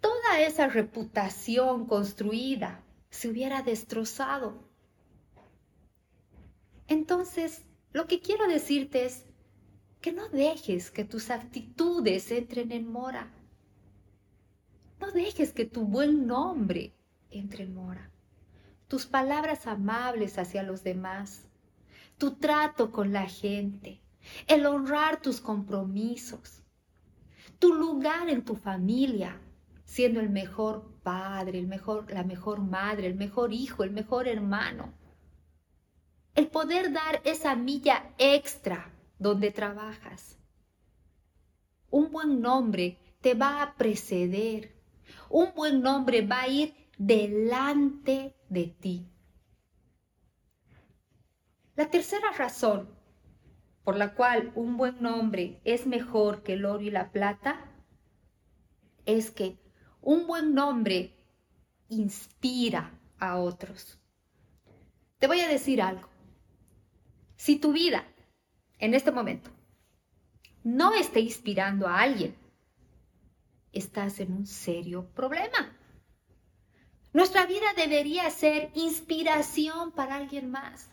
toda 0.00 0.38
esa 0.38 0.68
reputación 0.68 1.86
construida 1.86 2.84
se 3.10 3.26
hubiera 3.26 3.62
destrozado. 3.62 4.62
Entonces, 6.86 7.64
lo 7.92 8.06
que 8.06 8.20
quiero 8.20 8.46
decirte 8.46 9.06
es 9.06 9.26
que 10.00 10.12
no 10.12 10.28
dejes 10.28 10.92
que 10.92 11.04
tus 11.04 11.30
actitudes 11.30 12.30
entren 12.30 12.70
en 12.70 12.92
mora. 12.92 13.28
No 15.00 15.10
dejes 15.10 15.52
que 15.52 15.64
tu 15.64 15.84
buen 15.84 16.28
nombre 16.28 16.94
entre 17.32 17.64
en 17.64 17.74
mora. 17.74 18.13
Tus 18.88 19.06
palabras 19.06 19.66
amables 19.66 20.38
hacia 20.38 20.62
los 20.62 20.84
demás, 20.84 21.46
tu 22.18 22.32
trato 22.32 22.92
con 22.92 23.12
la 23.12 23.26
gente, 23.26 24.00
el 24.46 24.66
honrar 24.66 25.20
tus 25.20 25.40
compromisos, 25.40 26.62
tu 27.58 27.72
lugar 27.72 28.28
en 28.28 28.44
tu 28.44 28.56
familia, 28.56 29.40
siendo 29.84 30.20
el 30.20 30.30
mejor 30.30 30.94
padre, 31.02 31.58
el 31.58 31.66
mejor, 31.66 32.10
la 32.12 32.24
mejor 32.24 32.60
madre, 32.60 33.06
el 33.06 33.14
mejor 33.14 33.52
hijo, 33.52 33.84
el 33.84 33.90
mejor 33.90 34.28
hermano. 34.28 34.92
El 36.34 36.48
poder 36.48 36.92
dar 36.92 37.20
esa 37.24 37.54
milla 37.54 38.10
extra 38.18 38.92
donde 39.18 39.50
trabajas. 39.50 40.36
Un 41.90 42.10
buen 42.10 42.40
nombre 42.40 42.98
te 43.20 43.34
va 43.34 43.62
a 43.62 43.74
preceder. 43.76 44.74
Un 45.30 45.54
buen 45.54 45.80
nombre 45.80 46.26
va 46.26 46.42
a 46.42 46.48
ir 46.48 46.74
delante 46.98 48.36
de 48.48 48.66
ti. 48.66 49.08
La 51.76 51.90
tercera 51.90 52.30
razón 52.32 52.88
por 53.84 53.96
la 53.96 54.14
cual 54.14 54.50
un 54.54 54.76
buen 54.76 55.00
nombre 55.02 55.60
es 55.64 55.86
mejor 55.86 56.42
que 56.42 56.54
el 56.54 56.64
oro 56.64 56.80
y 56.80 56.90
la 56.90 57.12
plata, 57.12 57.70
es 59.04 59.30
que 59.30 59.58
un 60.00 60.26
buen 60.26 60.54
nombre 60.54 61.14
inspira 61.88 62.98
a 63.18 63.36
otros. 63.36 64.00
Te 65.18 65.26
voy 65.26 65.40
a 65.40 65.48
decir 65.48 65.82
algo. 65.82 66.08
Si 67.36 67.56
tu 67.56 67.72
vida 67.72 68.06
en 68.78 68.94
este 68.94 69.10
momento 69.10 69.50
no 70.62 70.94
está 70.94 71.20
inspirando 71.20 71.86
a 71.86 72.00
alguien, 72.00 72.34
estás 73.72 74.18
en 74.20 74.32
un 74.32 74.46
serio 74.46 75.10
problema. 75.14 75.73
Nuestra 77.14 77.46
vida 77.46 77.72
debería 77.74 78.28
ser 78.30 78.70
inspiración 78.74 79.92
para 79.92 80.16
alguien 80.16 80.50
más 80.50 80.90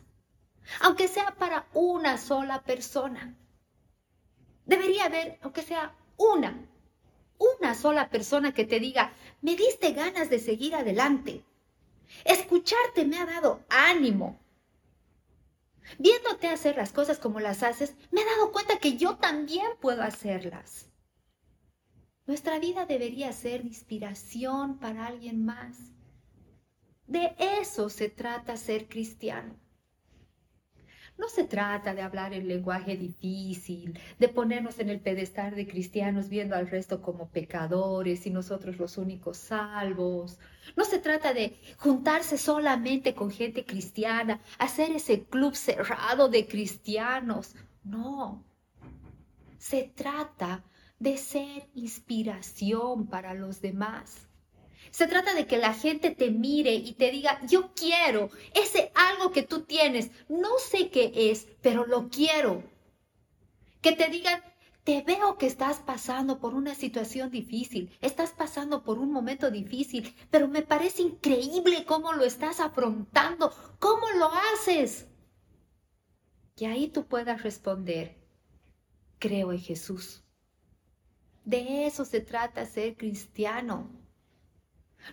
aunque 0.80 1.08
sea 1.08 1.36
para 1.36 1.68
una 1.74 2.18
sola 2.18 2.64
persona. 2.64 3.36
Debería 4.66 5.06
haber, 5.06 5.40
aunque 5.42 5.62
sea 5.62 5.96
una, 6.18 6.70
una 7.38 7.76
sola 7.76 8.10
persona 8.10 8.54
que 8.54 8.66
te 8.66 8.80
diga, 8.80 9.14
me 9.42 9.56
diste 9.56 9.92
ganas 9.92 10.30
de 10.30 10.40
seguir 10.40 10.76
adelante. 10.76 11.44
Escucharte 12.26 13.06
me 13.06 13.18
ha 13.18 13.26
dado 13.26 13.66
ánimo. 13.70 14.40
Viéndote 15.98 16.48
hacer 16.48 16.78
las 16.78 16.92
cosas 16.92 17.18
como 17.18 17.40
las 17.40 17.64
haces, 17.64 17.96
me 18.12 18.22
he 18.22 18.26
dado 18.26 18.52
cuenta 18.52 18.78
que 18.78 18.98
yo 18.98 19.18
también 19.18 19.68
puedo 19.82 20.04
hacerlas. 20.04 20.90
Nuestra 22.28 22.60
vida 22.60 22.86
debería 22.86 23.34
ser 23.34 23.66
inspiración 23.66 24.78
para 24.78 25.08
alguien 25.08 25.44
más. 25.44 25.78
De 27.12 27.36
eso 27.38 27.90
se 27.90 28.08
trata 28.08 28.56
ser 28.56 28.88
cristiano. 28.88 29.54
No 31.18 31.28
se 31.28 31.44
trata 31.44 31.94
de 31.94 32.02
hablar 32.02 32.34
el 32.34 32.48
lenguaje 32.48 32.96
difícil, 32.96 34.00
de 34.18 34.30
ponernos 34.30 34.80
en 34.80 34.88
el 34.88 35.02
pedestal 35.02 35.54
de 35.54 35.68
cristianos 35.68 36.30
viendo 36.30 36.56
al 36.56 36.70
resto 36.70 37.02
como 37.02 37.28
pecadores 37.28 38.26
y 38.26 38.30
nosotros 38.30 38.78
los 38.78 38.98
únicos 38.98 39.36
salvos. 39.36 40.40
No 40.78 40.86
se 40.86 41.00
trata 41.00 41.34
de 41.34 41.60
juntarse 41.76 42.38
solamente 42.38 43.14
con 43.14 43.30
gente 43.30 43.66
cristiana, 43.66 44.40
hacer 44.58 44.92
ese 44.92 45.26
club 45.26 45.54
cerrado 45.56 46.30
de 46.30 46.48
cristianos. 46.48 47.58
No. 47.84 48.42
Se 49.58 49.84
trata 49.84 50.64
de 50.98 51.18
ser 51.18 51.68
inspiración 51.76 53.06
para 53.08 53.34
los 53.34 53.60
demás. 53.60 54.31
Se 54.92 55.08
trata 55.08 55.34
de 55.34 55.48
que 55.48 55.58
la 55.58 55.74
gente 55.74 56.12
te 56.12 56.30
mire 56.30 56.74
y 56.74 56.94
te 56.94 57.12
diga, 57.12 57.40
yo 57.48 57.74
quiero 57.74 58.30
ese 58.54 58.92
algo 58.94 59.32
que 59.32 59.42
tú 59.42 59.62
tienes. 59.62 60.12
No 60.28 60.60
sé 60.60 60.90
qué 60.90 61.12
es, 61.16 61.48
pero 61.62 61.86
lo 61.86 62.10
quiero. 62.10 62.64
Que 63.82 63.94
te 63.94 64.10
digan, 64.10 64.42
te 64.84 65.02
veo 65.02 65.38
que 65.38 65.46
estás 65.46 65.78
pasando 65.78 66.40
por 66.40 66.56
una 66.56 66.76
situación 66.76 67.30
difícil, 67.30 67.96
estás 68.02 68.32
pasando 68.32 68.84
por 68.84 68.98
un 69.00 69.12
momento 69.12 69.52
difícil, 69.52 70.14
pero 70.30 70.48
me 70.48 70.64
parece 70.64 71.04
increíble 71.04 71.86
cómo 71.86 72.14
lo 72.14 72.24
estás 72.24 72.60
afrontando, 72.60 73.54
cómo 73.80 74.10
lo 74.18 74.30
haces. 74.54 75.08
Y 76.58 76.66
ahí 76.66 76.90
tú 76.90 77.06
puedas 77.08 77.44
responder, 77.44 78.18
creo 79.20 79.52
en 79.52 79.60
Jesús. 79.60 80.24
De 81.46 81.86
eso 81.88 82.04
se 82.04 82.20
trata 82.20 82.66
ser 82.66 82.98
cristiano. 82.98 84.01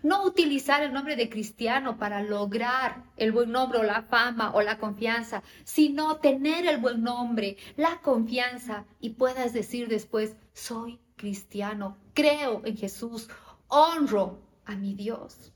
No 0.02 0.24
utilizar 0.24 0.82
el 0.82 0.92
nombre 0.92 1.16
de 1.16 1.28
cristiano 1.28 1.98
para 1.98 2.22
lograr 2.22 3.04
el 3.16 3.32
buen 3.32 3.50
nombre 3.52 3.78
o 3.78 3.82
la 3.82 4.02
fama 4.02 4.54
o 4.54 4.62
la 4.62 4.78
confianza, 4.78 5.42
sino 5.64 6.16
tener 6.16 6.66
el 6.66 6.78
buen 6.78 7.02
nombre, 7.02 7.56
la 7.76 8.00
confianza 8.00 8.84
y 9.00 9.10
puedas 9.10 9.52
decir 9.52 9.88
después, 9.88 10.36
soy 10.52 11.00
cristiano, 11.16 11.98
creo 12.14 12.62
en 12.64 12.76
Jesús, 12.76 13.28
honro 13.68 14.40
a 14.64 14.74
mi 14.74 14.94
Dios. 14.94 15.52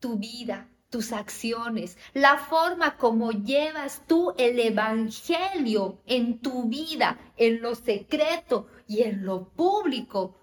Tu 0.00 0.18
vida, 0.18 0.68
tus 0.92 1.12
acciones, 1.12 1.96
la 2.12 2.36
forma 2.36 2.98
como 2.98 3.32
llevas 3.32 4.02
tú 4.06 4.34
el 4.36 4.58
Evangelio 4.60 6.02
en 6.06 6.40
tu 6.40 6.64
vida, 6.64 7.18
en 7.36 7.62
lo 7.62 7.74
secreto 7.74 8.66
y 8.86 9.02
en 9.02 9.24
lo 9.24 9.48
público, 9.48 10.36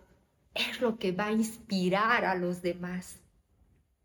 es 0.53 0.81
lo 0.81 0.97
que 0.97 1.12
va 1.12 1.27
a 1.27 1.31
inspirar 1.31 2.25
a 2.25 2.35
los 2.35 2.62
demás. 2.62 3.21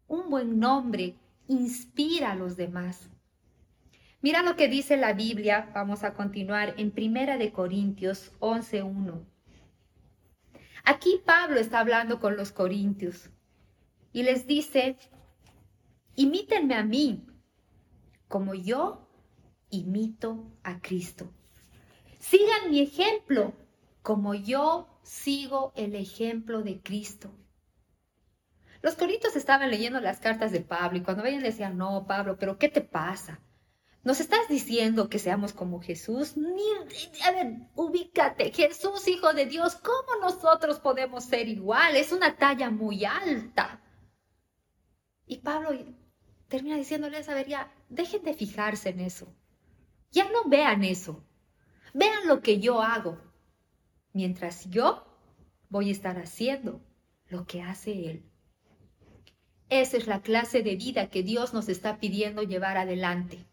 Un 0.06 0.30
buen 0.30 0.58
nombre 0.58 1.16
inspira 1.48 2.32
a 2.32 2.34
los 2.34 2.56
demás. 2.56 3.08
Mira 4.20 4.42
lo 4.42 4.56
que 4.56 4.68
dice 4.68 4.96
la 4.96 5.12
Biblia, 5.12 5.70
vamos 5.74 6.02
a 6.02 6.14
continuar 6.14 6.74
en 6.78 6.90
Primera 6.90 7.36
de 7.36 7.52
Corintios 7.52 8.32
11:1. 8.40 9.26
Aquí 10.84 11.20
Pablo 11.24 11.60
está 11.60 11.80
hablando 11.80 12.20
con 12.20 12.36
los 12.36 12.52
corintios 12.52 13.30
y 14.12 14.22
les 14.22 14.46
dice, 14.46 14.96
imítenme 16.14 16.74
a 16.74 16.84
mí, 16.84 17.26
como 18.28 18.54
yo 18.54 19.08
imito 19.70 20.44
a 20.62 20.80
Cristo. 20.80 21.30
Sigan 22.18 22.70
mi 22.70 22.80
ejemplo, 22.80 23.52
como 24.04 24.34
yo 24.34 24.86
sigo 25.02 25.72
el 25.76 25.94
ejemplo 25.94 26.62
de 26.62 26.82
Cristo. 26.82 27.34
Los 28.82 28.96
corintios 28.96 29.34
estaban 29.34 29.70
leyendo 29.70 29.98
las 29.98 30.20
cartas 30.20 30.52
de 30.52 30.60
Pablo 30.60 30.98
y 30.98 31.02
cuando 31.02 31.22
veían 31.22 31.42
decían, 31.42 31.78
no, 31.78 32.06
Pablo, 32.06 32.36
pero 32.38 32.58
¿qué 32.58 32.68
te 32.68 32.82
pasa? 32.82 33.40
¿Nos 34.02 34.20
estás 34.20 34.46
diciendo 34.46 35.08
que 35.08 35.18
seamos 35.18 35.54
como 35.54 35.80
Jesús? 35.80 36.36
Ni, 36.36 36.62
a 37.26 37.30
ver, 37.30 37.70
ubícate, 37.76 38.52
Jesús, 38.52 39.08
Hijo 39.08 39.32
de 39.32 39.46
Dios, 39.46 39.76
¿cómo 39.76 40.20
nosotros 40.20 40.80
podemos 40.80 41.24
ser 41.24 41.48
igual? 41.48 41.96
Es 41.96 42.12
una 42.12 42.36
talla 42.36 42.68
muy 42.68 43.06
alta. 43.06 43.80
Y 45.24 45.38
Pablo 45.38 45.70
termina 46.48 46.76
diciéndoles, 46.76 47.30
a 47.30 47.34
ver, 47.34 47.48
ya, 47.48 47.72
dejen 47.88 48.22
de 48.22 48.34
fijarse 48.34 48.90
en 48.90 49.00
eso. 49.00 49.34
Ya 50.10 50.30
no 50.30 50.44
vean 50.44 50.84
eso. 50.84 51.24
Vean 51.94 52.28
lo 52.28 52.42
que 52.42 52.60
yo 52.60 52.82
hago 52.82 53.18
mientras 54.14 54.70
yo 54.70 55.04
voy 55.68 55.90
a 55.90 55.92
estar 55.92 56.18
haciendo 56.18 56.80
lo 57.26 57.44
que 57.46 57.60
hace 57.60 58.10
Él. 58.10 58.30
Esa 59.68 59.96
es 59.96 60.06
la 60.06 60.22
clase 60.22 60.62
de 60.62 60.76
vida 60.76 61.10
que 61.10 61.22
Dios 61.22 61.52
nos 61.52 61.68
está 61.68 61.98
pidiendo 61.98 62.42
llevar 62.42 62.76
adelante. 62.78 63.44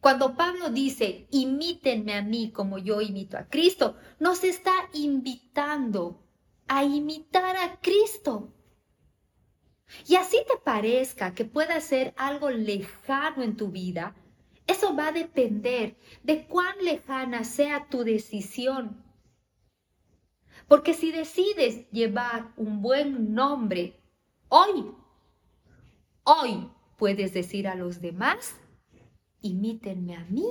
Cuando 0.00 0.36
Pablo 0.36 0.68
dice, 0.68 1.26
imítenme 1.30 2.14
a 2.14 2.22
mí 2.22 2.52
como 2.52 2.78
yo 2.78 3.00
imito 3.00 3.38
a 3.38 3.48
Cristo, 3.48 3.96
nos 4.20 4.44
está 4.44 4.74
invitando 4.92 6.22
a 6.68 6.84
imitar 6.84 7.56
a 7.56 7.80
Cristo. 7.80 8.52
Y 10.06 10.16
así 10.16 10.38
te 10.46 10.58
parezca 10.62 11.32
que 11.32 11.44
pueda 11.44 11.80
ser 11.80 12.12
algo 12.18 12.50
lejano 12.50 13.42
en 13.42 13.56
tu 13.56 13.70
vida, 13.70 14.14
eso 14.66 14.94
va 14.94 15.08
a 15.08 15.12
depender 15.12 15.96
de 16.24 16.46
cuán 16.46 16.76
lejana 16.82 17.44
sea 17.44 17.88
tu 17.88 18.02
decisión 18.02 19.05
porque 20.68 20.94
si 20.94 21.12
decides 21.12 21.88
llevar 21.90 22.52
un 22.56 22.82
buen 22.82 23.34
nombre 23.34 24.00
hoy, 24.48 24.92
hoy, 26.24 26.70
puedes 26.96 27.32
decir 27.32 27.68
a 27.68 27.74
los 27.74 28.00
demás, 28.00 28.56
imítenme 29.40 30.16
a 30.16 30.24
mí 30.24 30.46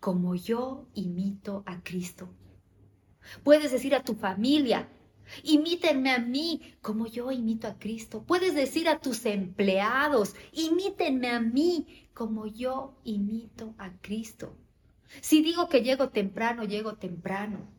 como 0.00 0.34
yo 0.34 0.88
imito 0.94 1.62
a 1.66 1.82
Cristo. 1.82 2.28
Puedes 3.42 3.72
decir 3.72 3.94
a 3.94 4.02
tu 4.02 4.14
familia, 4.14 4.88
imítenme 5.42 6.10
a 6.10 6.18
mí 6.18 6.76
como 6.82 7.06
yo 7.06 7.30
imito 7.30 7.66
a 7.66 7.78
Cristo. 7.78 8.22
Puedes 8.24 8.54
decir 8.54 8.88
a 8.88 9.00
tus 9.00 9.24
empleados, 9.26 10.34
imítenme 10.52 11.30
a 11.30 11.40
mí 11.40 12.08
como 12.14 12.46
yo 12.46 13.00
imito 13.04 13.74
a 13.78 13.98
Cristo. 14.00 14.56
Si 15.20 15.42
digo 15.42 15.68
que 15.68 15.82
llego 15.82 16.10
temprano, 16.10 16.64
llego 16.64 16.96
temprano. 16.96 17.73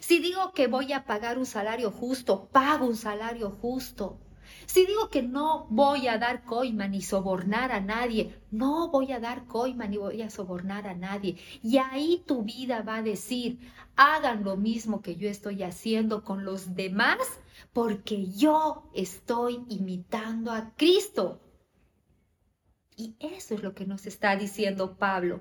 Si 0.00 0.18
digo 0.20 0.52
que 0.52 0.66
voy 0.66 0.92
a 0.92 1.04
pagar 1.04 1.38
un 1.38 1.46
salario 1.46 1.90
justo, 1.90 2.48
pago 2.52 2.86
un 2.86 2.96
salario 2.96 3.50
justo. 3.50 4.18
Si 4.66 4.86
digo 4.86 5.08
que 5.08 5.22
no 5.22 5.66
voy 5.70 6.08
a 6.08 6.18
dar 6.18 6.44
coima 6.44 6.86
ni 6.88 7.02
sobornar 7.02 7.72
a 7.72 7.80
nadie, 7.80 8.40
no 8.50 8.90
voy 8.90 9.12
a 9.12 9.20
dar 9.20 9.46
coima 9.46 9.86
ni 9.86 9.96
voy 9.98 10.22
a 10.22 10.30
sobornar 10.30 10.86
a 10.86 10.94
nadie. 10.94 11.36
Y 11.62 11.78
ahí 11.78 12.22
tu 12.26 12.42
vida 12.42 12.82
va 12.82 12.96
a 12.96 13.02
decir, 13.02 13.58
hagan 13.96 14.44
lo 14.44 14.56
mismo 14.56 15.02
que 15.02 15.16
yo 15.16 15.28
estoy 15.28 15.62
haciendo 15.62 16.22
con 16.22 16.44
los 16.44 16.74
demás, 16.74 17.18
porque 17.72 18.30
yo 18.30 18.90
estoy 18.94 19.64
imitando 19.68 20.52
a 20.52 20.72
Cristo. 20.76 21.40
Y 22.96 23.16
eso 23.20 23.54
es 23.54 23.62
lo 23.62 23.74
que 23.74 23.86
nos 23.86 24.06
está 24.06 24.36
diciendo 24.36 24.96
Pablo. 24.96 25.40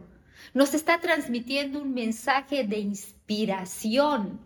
Nos 0.54 0.74
está 0.74 1.00
transmitiendo 1.00 1.82
un 1.82 1.94
mensaje 1.94 2.66
de 2.66 2.80
inspiración. 2.80 4.40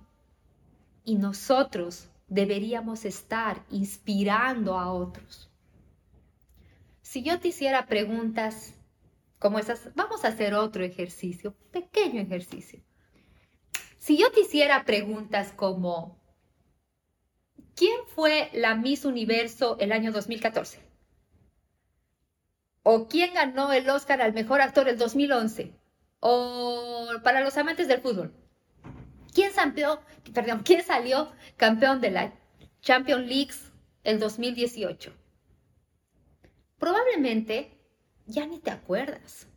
Y 1.04 1.16
nosotros 1.16 2.10
deberíamos 2.28 3.06
estar 3.06 3.64
inspirando 3.70 4.78
a 4.78 4.92
otros. 4.92 5.50
Si 7.02 7.22
yo 7.24 7.40
te 7.40 7.50
hiciera 7.50 7.86
preguntas 7.86 8.74
como 9.40 9.60
esas, 9.60 9.94
vamos 9.96 10.26
a 10.26 10.30
hacer 10.30 10.54
otro 10.54 10.84
ejercicio, 10.84 11.56
pequeño 11.72 12.22
ejercicio. 12.22 12.82
Si 13.98 14.18
yo 14.18 14.32
te 14.32 14.42
hiciera 14.42 14.86
preguntas 14.86 15.52
como, 15.52 16.20
¿quién 17.76 17.98
fue 18.08 18.50
la 18.54 18.76
Miss 18.76 19.06
Universo 19.06 19.78
el 19.80 19.92
año 19.92 20.12
2014? 20.12 20.85
¿O 22.88 23.08
quién 23.08 23.34
ganó 23.34 23.74
el 23.74 23.90
Oscar 23.90 24.22
al 24.22 24.34
mejor 24.34 24.62
actor 24.62 24.88
el 24.88 25.00
2011? 25.00 25.74
¿O 26.20 27.08
para 27.24 27.42
los 27.42 27.58
amantes 27.58 27.88
del 27.88 28.00
fútbol? 28.00 28.32
¿Quién, 29.34 29.52
perdón, 30.32 30.62
¿Quién 30.64 30.84
salió 30.84 31.32
campeón 31.58 32.00
de 32.00 32.12
la 32.12 32.36
Champions 32.82 33.28
League 33.28 33.56
el 34.04 34.20
2018? 34.20 35.12
Probablemente 36.78 37.76
ya 38.28 38.46
ni 38.46 38.60
te 38.60 38.70
acuerdas. 38.70 39.48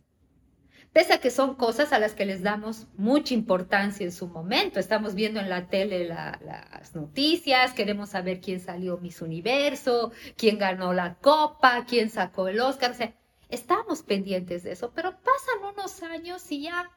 Pese 0.91 1.13
a 1.13 1.19
que 1.19 1.29
son 1.29 1.53
cosas 1.53 1.93
a 1.93 1.99
las 1.99 2.15
que 2.15 2.25
les 2.25 2.41
damos 2.41 2.87
mucha 2.97 3.35
importancia 3.35 4.03
en 4.03 4.11
su 4.11 4.27
momento. 4.27 4.79
Estamos 4.79 5.13
viendo 5.13 5.39
en 5.39 5.49
la 5.49 5.67
tele 5.67 6.07
las 6.07 6.95
noticias, 6.95 7.73
queremos 7.73 8.09
saber 8.09 8.41
quién 8.41 8.59
salió 8.59 8.97
Miss 8.97 9.21
Universo, 9.21 10.11
quién 10.35 10.57
ganó 10.57 10.93
la 10.93 11.19
copa, 11.19 11.85
quién 11.87 12.09
sacó 12.09 12.47
el 12.47 12.59
Oscar. 12.59 12.89
O 12.89 12.95
sea, 12.95 13.13
estamos 13.49 14.03
pendientes 14.03 14.63
de 14.63 14.71
eso, 14.71 14.91
pero 14.93 15.11
pasan 15.21 15.73
unos 15.73 16.01
años 16.03 16.49
y 16.51 16.63
ya 16.63 16.89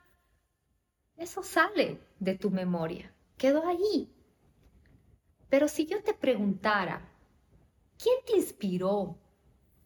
eso 1.16 1.42
sale 1.42 2.00
de 2.20 2.36
tu 2.36 2.50
memoria, 2.50 3.14
quedó 3.36 3.66
ahí. 3.66 4.14
Pero 5.48 5.68
si 5.68 5.86
yo 5.86 6.02
te 6.02 6.14
preguntara, 6.14 7.12
¿quién 7.98 8.16
te 8.26 8.36
inspiró 8.36 9.18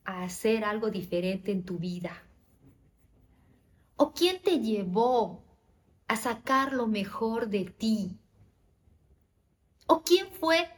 a 0.04 0.22
hacer 0.22 0.64
algo 0.64 0.90
diferente 0.90 1.50
en 1.50 1.64
tu 1.64 1.78
vida? 1.78 2.22
¿O 3.96 4.12
quién 4.12 4.42
te 4.42 4.60
llevó 4.60 5.44
a 6.06 6.16
sacar 6.16 6.72
lo 6.72 6.86
mejor 6.86 7.48
de 7.48 7.64
ti? 7.64 8.20
¿O 9.86 10.02
quién 10.02 10.30
fue 10.30 10.68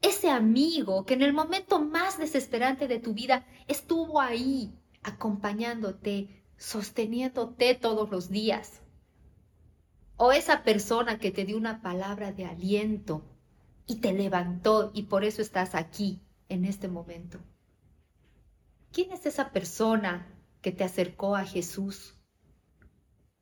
ese 0.00 0.30
amigo 0.30 1.04
que 1.04 1.14
en 1.14 1.22
el 1.22 1.32
momento 1.32 1.80
más 1.80 2.18
desesperante 2.18 2.86
de 2.86 3.00
tu 3.00 3.14
vida 3.14 3.46
estuvo 3.66 4.20
ahí, 4.20 4.77
acompañándote, 5.08 6.44
sosteniéndote 6.56 7.74
todos 7.74 8.10
los 8.10 8.30
días? 8.30 8.82
o 10.18 10.32
esa 10.32 10.64
persona 10.64 11.18
que 11.18 11.30
te 11.30 11.44
dio 11.44 11.56
una 11.56 11.80
palabra 11.80 12.32
de 12.32 12.44
aliento 12.44 13.22
y 13.86 14.00
te 14.00 14.12
levantó 14.12 14.90
y 14.92 15.04
por 15.04 15.24
eso 15.24 15.40
estás 15.40 15.76
aquí 15.76 16.20
en 16.48 16.64
este 16.64 16.88
momento. 16.88 17.38
¿Quién 18.92 19.12
es 19.12 19.26
esa 19.26 19.52
persona 19.52 20.26
que 20.60 20.72
te 20.72 20.82
acercó 20.82 21.36
a 21.36 21.44
Jesús 21.44 22.16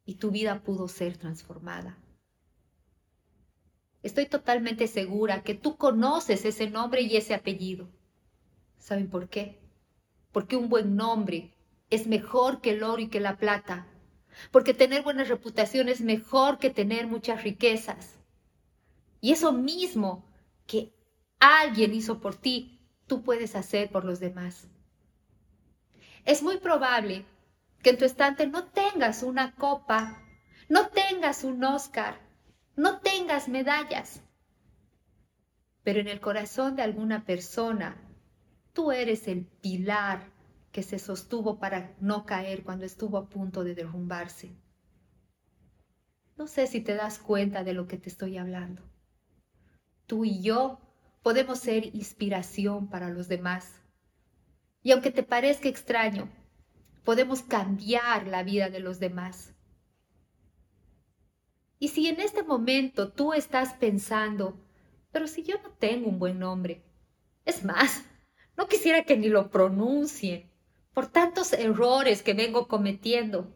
y 0.05 0.17
tu 0.17 0.31
vida 0.31 0.63
pudo 0.63 0.87
ser 0.87 1.17
transformada? 1.17 1.99
Estoy 4.03 4.27
totalmente 4.27 4.87
segura 4.87 5.43
que 5.43 5.55
tú 5.55 5.79
conoces 5.79 6.45
ese 6.45 6.69
nombre 6.69 7.01
y 7.01 7.17
ese 7.17 7.35
apellido. 7.35 7.89
¿Saben 8.79 9.09
por 9.09 9.31
qué? 9.31 9.59
Porque 10.31 10.57
un 10.57 10.69
buen 10.69 10.95
nombre 10.95 11.56
es 11.91 12.07
mejor 12.07 12.61
que 12.61 12.71
el 12.71 12.83
oro 12.83 13.01
y 13.01 13.09
que 13.09 13.21
la 13.21 13.37
plata 13.37 13.87
porque 14.51 14.75
tener 14.75 15.03
buena 15.03 15.25
reputación 15.25 15.89
es 15.89 16.01
mejor 16.01 16.59
que 16.59 16.71
tener 16.71 17.07
muchas 17.07 17.43
riquezas. 17.43 18.19
Y 19.21 19.33
eso 19.33 19.53
mismo 19.53 20.25
que 20.67 20.93
alguien 21.41 21.95
hizo 21.95 22.21
por 22.21 22.37
ti, 22.37 22.81
tú 23.07 23.23
puedes 23.23 23.57
hacer 23.57 23.91
por 23.91 24.05
los 24.05 24.21
demás. 24.21 24.69
Es 26.25 26.43
muy 26.43 26.59
probable 26.59 27.25
que 27.83 27.91
en 27.91 27.99
tu 27.99 28.05
estante 28.05 28.47
no 28.47 28.65
tengas 28.65 29.23
una 29.23 29.55
copa, 29.55 30.23
no 30.69 30.89
tengas 30.89 31.45
un 31.45 31.63
Oscar, 31.65 32.21
no 32.75 33.01
tengas 33.01 33.49
medallas, 33.49 34.23
pero 35.83 36.01
en 36.01 36.09
el 36.09 36.21
corazón 36.21 36.75
de 36.75 36.83
alguna 36.83 37.25
persona, 37.25 37.97
tú 38.73 38.91
eres 38.91 39.29
el 39.29 39.47
pilar 39.47 40.33
que 40.77 40.83
se 40.83 40.99
sostuvo 40.99 41.59
para 41.59 41.97
no 42.01 42.27
caer 42.27 42.63
cuando 42.63 42.85
estuvo 42.85 43.17
a 43.17 43.31
punto 43.31 43.65
de 43.65 43.75
derrumbarse. 43.75 44.55
No 46.37 46.47
sé 46.47 46.67
si 46.67 46.83
te 46.83 46.95
das 46.95 47.19
cuenta 47.19 47.65
de 47.65 47.73
lo 47.73 47.89
que 47.89 47.97
te 47.97 48.11
estoy 48.11 48.37
hablando. 48.37 48.83
Tú 50.05 50.27
y 50.27 50.43
yo 50.43 50.79
podemos 51.23 51.61
ser 51.61 51.97
inspiración 51.97 52.91
para 52.91 53.09
los 53.09 53.27
demás. 53.27 53.81
Y 54.83 54.93
aunque 54.93 55.11
te 55.11 55.23
parezca 55.23 55.71
extraño, 55.71 56.29
podemos 57.05 57.41
cambiar 57.41 58.27
la 58.27 58.43
vida 58.43 58.69
de 58.69 58.81
los 58.81 59.01
demás. 59.01 59.55
Y 61.79 61.89
si 61.89 62.07
en 62.09 62.21
este 62.21 62.43
momento 62.43 63.15
tú 63.15 63.33
estás 63.33 63.73
pensando, 63.73 64.63
pero 65.11 65.27
si 65.27 65.43
yo 65.43 65.55
no 65.63 65.71
tengo 65.71 66.11
un 66.11 66.19
buen 66.19 66.39
nombre, 66.39 66.85
es 67.47 67.65
más, 67.65 68.05
no 68.59 68.69
quisiera 68.69 69.05
que 69.05 69.17
ni 69.17 69.31
lo 69.31 69.51
pronuncien, 69.51 70.55
por 70.97 71.09
tantos 71.09 71.53
errores 71.53 72.23
que 72.23 72.33
vengo 72.33 72.69
cometiendo, 72.69 73.53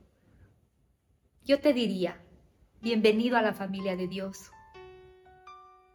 yo 1.43 1.59
te 1.59 1.73
diría, 1.73 2.23
bienvenido 2.83 3.39
a 3.39 3.41
la 3.41 3.55
familia 3.55 3.97
de 3.97 4.09
Dios. 4.09 4.51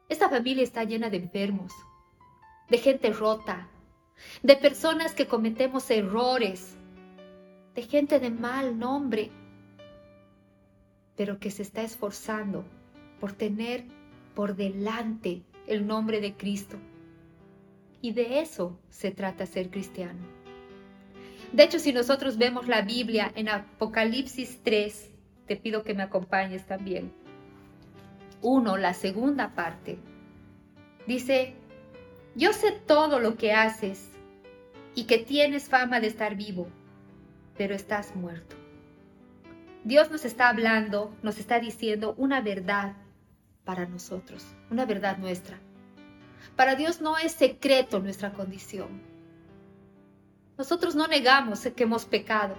Esta 0.09 0.27
familia 0.27 0.63
está 0.63 0.85
llena 0.85 1.11
de 1.11 1.17
enfermos, 1.17 1.71
de 2.67 2.79
gente 2.79 3.13
rota, 3.13 3.69
de 4.41 4.55
personas 4.55 5.13
que 5.13 5.27
cometemos 5.27 5.91
errores, 5.91 6.77
de 7.75 7.83
gente 7.83 8.19
de 8.19 8.31
mal 8.31 8.79
nombre, 8.79 9.29
pero 11.15 11.37
que 11.37 11.51
se 11.51 11.61
está 11.61 11.83
esforzando 11.83 12.65
por 13.19 13.33
tener 13.33 13.85
por 14.33 14.55
delante 14.55 15.43
el 15.67 15.85
nombre 15.85 16.21
de 16.21 16.33
Cristo. 16.35 16.77
Y 18.01 18.13
de 18.13 18.39
eso 18.39 18.79
se 18.89 19.11
trata 19.11 19.45
ser 19.45 19.69
cristiano. 19.69 20.34
De 21.55 21.63
hecho, 21.63 21.79
si 21.79 21.93
nosotros 21.93 22.37
vemos 22.37 22.67
la 22.67 22.81
Biblia 22.81 23.31
en 23.33 23.47
Apocalipsis 23.47 24.59
3, 24.61 25.09
te 25.47 25.55
pido 25.55 25.83
que 25.83 25.93
me 25.93 26.03
acompañes 26.03 26.65
también. 26.65 27.13
Uno, 28.41 28.75
la 28.75 28.93
segunda 28.93 29.55
parte, 29.55 29.97
dice, 31.07 31.53
yo 32.35 32.51
sé 32.51 32.73
todo 32.73 33.19
lo 33.19 33.37
que 33.37 33.53
haces 33.53 34.11
y 34.95 35.05
que 35.05 35.17
tienes 35.17 35.69
fama 35.69 36.01
de 36.01 36.07
estar 36.07 36.35
vivo, 36.35 36.67
pero 37.57 37.73
estás 37.73 38.17
muerto. 38.17 38.57
Dios 39.85 40.11
nos 40.11 40.25
está 40.25 40.49
hablando, 40.49 41.15
nos 41.23 41.37
está 41.37 41.61
diciendo 41.61 42.15
una 42.17 42.41
verdad 42.41 42.97
para 43.63 43.85
nosotros, 43.85 44.45
una 44.69 44.83
verdad 44.85 45.19
nuestra. 45.19 45.57
Para 46.57 46.75
Dios 46.75 46.99
no 46.99 47.17
es 47.17 47.31
secreto 47.31 48.01
nuestra 48.01 48.33
condición. 48.33 49.14
Nosotros 50.57 50.95
no 50.95 51.07
negamos 51.07 51.61
que 51.75 51.83
hemos 51.83 52.05
pecado, 52.05 52.55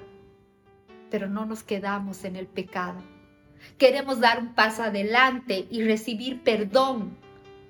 pero 1.10 1.28
no 1.28 1.46
nos 1.46 1.62
quedamos 1.62 2.24
en 2.24 2.36
el 2.36 2.46
pecado. 2.46 3.00
Queremos 3.78 4.20
dar 4.20 4.38
un 4.38 4.54
paso 4.54 4.82
adelante 4.82 5.66
y 5.70 5.82
recibir 5.82 6.42
perdón, 6.42 7.16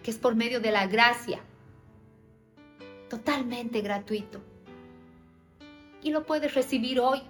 que 0.02 0.10
es 0.10 0.18
por 0.18 0.34
medio 0.34 0.60
de 0.60 0.72
la 0.72 0.86
gracia, 0.86 1.40
totalmente 3.08 3.80
gratuito. 3.80 4.40
y 6.02 6.10
lo 6.10 6.24
puedes 6.24 6.54
recibir 6.54 7.00
hoy. 7.00 7.20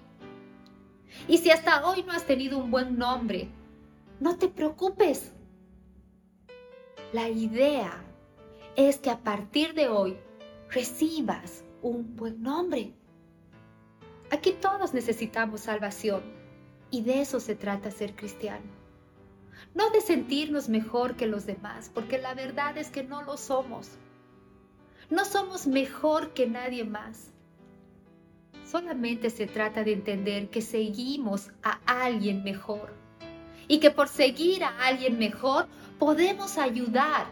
Y 1.27 1.39
si 1.39 1.49
hasta 1.49 1.87
hoy 1.87 2.03
no 2.03 2.13
has 2.13 2.25
tenido 2.25 2.59
un 2.59 2.69
buen 2.69 2.97
nombre, 2.97 3.49
no 4.19 4.37
te 4.37 4.49
preocupes. 4.49 5.31
La 7.13 7.29
idea 7.29 8.03
es 8.75 8.97
que 8.99 9.09
a 9.09 9.17
partir 9.19 9.73
de 9.73 9.87
hoy 9.87 10.17
recibas 10.69 11.63
un 11.81 12.15
buen 12.15 12.41
nombre. 12.41 12.93
Aquí 14.31 14.53
todos 14.53 14.93
necesitamos 14.93 15.61
salvación 15.61 16.21
y 16.91 17.01
de 17.01 17.21
eso 17.21 17.39
se 17.39 17.55
trata 17.55 17.91
ser 17.91 18.15
cristiano. 18.15 18.65
No 19.73 19.89
de 19.89 20.01
sentirnos 20.01 20.69
mejor 20.69 21.15
que 21.15 21.27
los 21.27 21.45
demás, 21.45 21.91
porque 21.93 22.17
la 22.17 22.33
verdad 22.33 22.77
es 22.77 22.89
que 22.89 23.03
no 23.03 23.23
lo 23.23 23.37
somos. 23.37 23.91
No 25.09 25.23
somos 25.25 25.67
mejor 25.67 26.33
que 26.33 26.47
nadie 26.47 26.83
más. 26.83 27.31
Solamente 28.65 29.29
se 29.29 29.47
trata 29.47 29.83
de 29.83 29.93
entender 29.93 30.49
que 30.49 30.61
seguimos 30.61 31.51
a 31.63 31.79
alguien 31.85 32.43
mejor 32.43 32.93
y 33.67 33.79
que 33.79 33.91
por 33.91 34.09
seguir 34.09 34.63
a 34.63 34.85
alguien 34.85 35.17
mejor 35.17 35.67
podemos 35.99 36.57
ayudar 36.57 37.27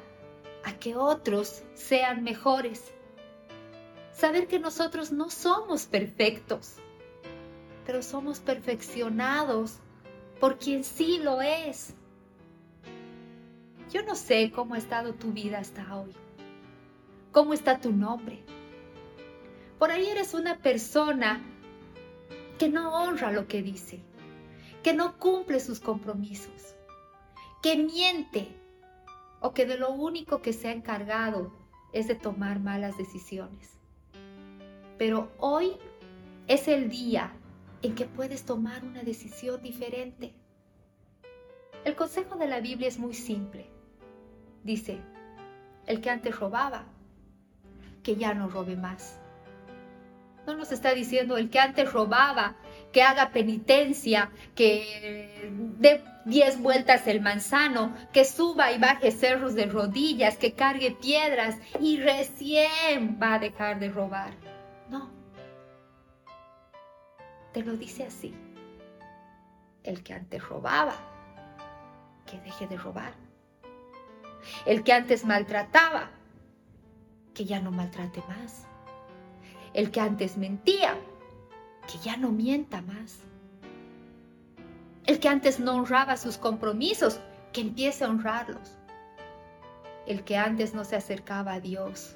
a 0.63 0.73
que 0.73 0.95
otros 0.95 1.63
sean 1.73 2.23
mejores. 2.23 2.94
Saber 4.15 4.47
que 4.47 4.59
nosotros 4.59 5.11
no 5.11 5.29
somos 5.29 5.87
perfectos, 5.87 6.75
pero 7.85 8.01
somos 8.01 8.39
perfeccionados 8.39 9.79
por 10.39 10.57
quien 10.57 10.85
sí 10.85 11.19
lo 11.21 11.41
es. 11.41 11.93
Yo 13.91 14.03
no 14.03 14.15
sé 14.15 14.53
cómo 14.55 14.75
ha 14.75 14.77
estado 14.77 15.15
tu 15.15 15.33
vida 15.33 15.59
hasta 15.59 15.97
hoy. 15.97 16.13
¿Cómo 17.33 17.53
está 17.53 17.81
tu 17.81 17.91
nombre? 17.91 18.41
Por 19.77 19.91
ahí 19.91 20.07
eres 20.07 20.33
una 20.33 20.59
persona 20.59 21.43
que 22.57 22.69
no 22.69 22.95
honra 22.95 23.33
lo 23.33 23.49
que 23.49 23.61
dice, 23.61 24.01
que 24.81 24.93
no 24.93 25.19
cumple 25.19 25.59
sus 25.59 25.81
compromisos, 25.81 26.77
que 27.61 27.75
miente 27.75 28.47
o 29.41 29.53
que 29.53 29.65
de 29.65 29.77
lo 29.77 29.91
único 29.91 30.41
que 30.41 30.53
se 30.53 30.69
ha 30.69 30.71
encargado 30.71 31.51
es 31.91 32.07
de 32.07 32.15
tomar 32.15 32.61
malas 32.61 32.97
decisiones. 32.97 33.74
Pero 34.97 35.31
hoy 35.39 35.77
es 36.47 36.67
el 36.67 36.89
día 36.89 37.33
en 37.81 37.95
que 37.95 38.05
puedes 38.05 38.45
tomar 38.45 38.83
una 38.83 39.03
decisión 39.03 39.61
diferente. 39.61 40.33
El 41.83 41.95
consejo 41.95 42.35
de 42.35 42.47
la 42.47 42.59
Biblia 42.59 42.87
es 42.87 42.97
muy 42.97 43.13
simple. 43.13 43.69
Dice, 44.63 44.99
el 45.85 46.01
que 46.01 46.09
antes 46.09 46.39
robaba, 46.39 46.85
que 48.01 48.15
ya 48.15 48.33
no 48.33 48.49
robe 48.49 48.75
más. 48.75 49.19
No 50.47 50.55
nos 50.55 50.71
está 50.71 50.93
diciendo 50.93 51.37
el 51.37 51.49
que 51.49 51.59
antes 51.59 51.91
robaba, 51.91 52.55
que 52.91 53.01
haga 53.01 53.31
penitencia, 53.31 54.31
que 54.53 55.51
dé 55.79 56.03
diez 56.25 56.59
vueltas 56.59 57.07
el 57.07 57.21
manzano, 57.21 57.95
que 58.13 58.25
suba 58.25 58.71
y 58.71 58.79
baje 58.79 59.11
cerros 59.11 59.55
de 59.55 59.65
rodillas, 59.65 60.37
que 60.37 60.53
cargue 60.53 60.91
piedras 60.91 61.57
y 61.79 61.97
recién 61.97 63.19
va 63.21 63.35
a 63.35 63.39
dejar 63.39 63.79
de 63.79 63.89
robar. 63.89 64.54
Te 67.55 67.63
lo 67.63 67.75
dice 67.75 68.03
así. 68.03 68.35
El 69.83 70.03
que 70.03 70.13
antes 70.13 70.47
robaba, 70.47 70.95
que 72.27 72.39
deje 72.41 72.67
de 72.67 72.77
robar. 72.77 73.13
El 74.67 74.83
que 74.83 74.93
antes 74.93 75.25
maltrataba, 75.25 76.11
que 77.33 77.45
ya 77.45 77.59
no 77.59 77.71
maltrate 77.71 78.21
más 78.27 78.67
el 79.75 79.91
que 79.91 79.99
antes 79.99 80.37
mentía, 80.37 80.95
que 81.91 81.97
ya 81.97 82.15
no 82.15 82.31
mienta 82.31 82.81
más. 82.81 83.19
El 85.05 85.19
que 85.19 85.27
antes 85.27 85.59
no 85.59 85.75
honraba 85.75 86.15
sus 86.15 86.37
compromisos, 86.37 87.19
que 87.51 87.59
empiece 87.59 88.05
a 88.05 88.09
honrarlos. 88.09 88.77
El 90.07 90.23
que 90.23 90.37
antes 90.37 90.73
no 90.73 90.85
se 90.85 90.95
acercaba 90.95 91.53
a 91.53 91.59
Dios, 91.59 92.15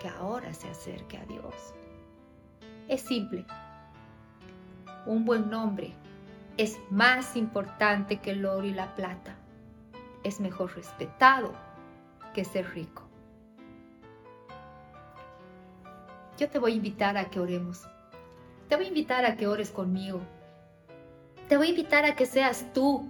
que 0.00 0.08
ahora 0.08 0.54
se 0.54 0.70
acerque 0.70 1.18
a 1.18 1.26
Dios. 1.26 1.74
Es 2.88 3.02
simple. 3.02 3.44
Un 5.06 5.24
buen 5.24 5.48
nombre 5.50 5.94
es 6.56 6.78
más 6.90 7.36
importante 7.36 8.18
que 8.18 8.32
el 8.32 8.44
oro 8.44 8.66
y 8.66 8.72
la 8.72 8.94
plata. 8.94 9.36
Es 10.24 10.40
mejor 10.40 10.74
respetado 10.74 11.54
que 12.34 12.44
ser 12.44 12.68
rico. 12.74 13.06
yo 16.36 16.50
te 16.50 16.58
voy 16.58 16.72
a 16.72 16.76
invitar 16.76 17.16
a 17.16 17.30
que 17.30 17.40
oremos. 17.40 17.86
Te 18.68 18.76
voy 18.76 18.86
a 18.86 18.88
invitar 18.88 19.24
a 19.24 19.36
que 19.36 19.46
ores 19.46 19.70
conmigo. 19.70 20.20
Te 21.48 21.56
voy 21.56 21.68
a 21.68 21.70
invitar 21.70 22.04
a 22.04 22.14
que 22.14 22.26
seas 22.26 22.66
tú 22.72 23.08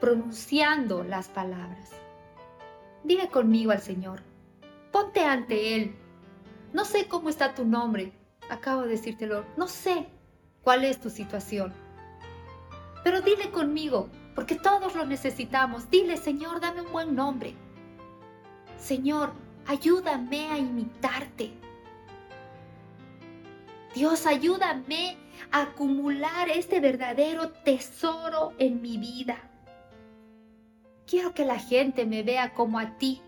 pronunciando 0.00 1.02
las 1.02 1.28
palabras. 1.28 1.92
Dile 3.04 3.28
conmigo 3.28 3.70
al 3.70 3.80
Señor. 3.80 4.20
Ponte 4.92 5.24
ante 5.24 5.76
Él. 5.76 5.94
No 6.72 6.84
sé 6.84 7.08
cómo 7.08 7.28
está 7.28 7.54
tu 7.54 7.64
nombre. 7.64 8.12
Acabo 8.50 8.82
de 8.82 8.88
decírtelo. 8.88 9.44
No 9.56 9.68
sé 9.68 10.06
cuál 10.66 10.82
es 10.82 10.98
tu 10.98 11.10
situación. 11.10 11.72
Pero 13.04 13.20
dile 13.20 13.52
conmigo, 13.52 14.08
porque 14.34 14.56
todos 14.56 14.96
lo 14.96 15.06
necesitamos. 15.06 15.88
Dile, 15.90 16.16
Señor, 16.16 16.60
dame 16.60 16.80
un 16.80 16.90
buen 16.90 17.14
nombre. 17.14 17.54
Señor, 18.76 19.32
ayúdame 19.68 20.48
a 20.48 20.58
imitarte. 20.58 21.52
Dios, 23.94 24.26
ayúdame 24.26 25.16
a 25.52 25.62
acumular 25.62 26.48
este 26.48 26.80
verdadero 26.80 27.50
tesoro 27.50 28.52
en 28.58 28.82
mi 28.82 28.98
vida. 28.98 29.38
Quiero 31.06 31.32
que 31.32 31.44
la 31.44 31.60
gente 31.60 32.04
me 32.06 32.24
vea 32.24 32.54
como 32.54 32.80
a 32.80 32.98
ti. 32.98 33.22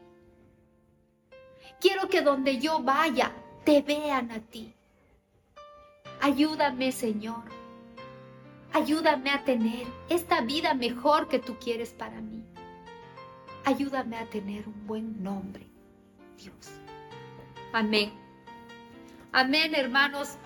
Quiero 1.80 2.08
que 2.08 2.20
donde 2.20 2.58
yo 2.58 2.82
vaya, 2.82 3.30
te 3.64 3.80
vean 3.80 4.32
a 4.32 4.40
ti. 4.40 4.74
Ayúdame, 6.20 6.92
Señor. 6.92 7.44
Ayúdame 8.72 9.30
a 9.30 9.44
tener 9.44 9.86
esta 10.08 10.40
vida 10.42 10.74
mejor 10.74 11.28
que 11.28 11.38
tú 11.38 11.56
quieres 11.58 11.92
para 11.92 12.20
mí. 12.20 12.44
Ayúdame 13.64 14.16
a 14.16 14.26
tener 14.26 14.66
un 14.66 14.86
buen 14.86 15.22
nombre, 15.22 15.66
Dios. 16.36 16.54
Amén. 17.72 18.12
Amén, 19.32 19.74
hermanos. 19.74 20.36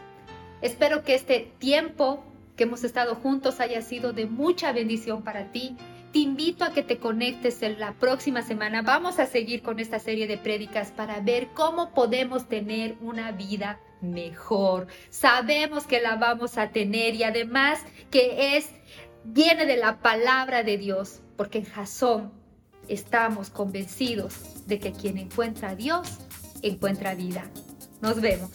Espero 0.61 1.03
que 1.03 1.15
este 1.15 1.53
tiempo 1.59 2.25
que 2.57 2.65
hemos 2.65 2.85
estado 2.85 3.15
juntos 3.15 3.61
haya 3.61 3.83
sido 3.83 4.13
de 4.13 4.27
mucha 4.27 4.73
bendición 4.73 5.23
para 5.23 5.51
ti. 5.51 5.77
Te 6.13 6.19
invito 6.19 6.65
a 6.65 6.73
que 6.73 6.83
te 6.83 6.99
conectes 6.99 7.63
en 7.63 7.81
la 7.81 7.93
próxima 7.95 8.43
semana. 8.43 8.83
Vamos 8.83 9.19
a 9.19 9.27
seguir 9.27 9.63
con 9.63 9.81
esta 9.81 9.99
serie 9.99 10.27
de 10.27 10.37
prédicas 10.37 10.93
para 10.93 11.21
ver 11.21 11.49
cómo 11.55 11.95
podemos 11.95 12.49
tener 12.49 12.97
una 13.01 13.33
vida 13.33 13.81
mejor. 14.03 14.87
Sabemos 15.11 15.87
que 15.87 16.01
la 16.01 16.17
vamos 16.17 16.59
a 16.59 16.71
tener 16.71 17.15
y 17.15 17.25
además 17.25 17.81
que 18.11 18.57
es 18.57 18.69
viene 19.25 19.67
de 19.67 19.77
la 19.77 20.01
palabra 20.01 20.63
de 20.63 20.79
Dios, 20.79 21.21
porque 21.37 21.59
en 21.59 21.65
Jasón 21.65 22.33
estamos 22.89 23.51
convencidos 23.51 24.67
de 24.67 24.79
que 24.79 24.93
quien 24.93 25.19
encuentra 25.19 25.71
a 25.71 25.77
Dios 25.77 26.19
encuentra 26.63 27.15
vida. 27.15 27.45
Nos 28.01 28.21
vemos. 28.21 28.51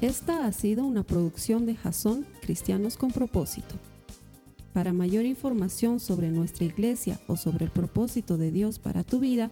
Esta 0.00 0.46
ha 0.46 0.52
sido 0.52 0.84
una 0.84 1.02
producción 1.02 1.66
de 1.66 1.74
Jason 1.74 2.26
Cristianos 2.40 2.96
con 2.96 3.10
Propósito. 3.10 3.74
Para 4.72 4.92
mayor 4.92 5.24
información 5.26 6.00
sobre 6.00 6.30
nuestra 6.30 6.64
iglesia 6.64 7.20
o 7.26 7.36
sobre 7.36 7.66
el 7.66 7.70
propósito 7.70 8.38
de 8.38 8.50
Dios 8.50 8.78
para 8.78 9.04
tu 9.04 9.20
vida, 9.20 9.50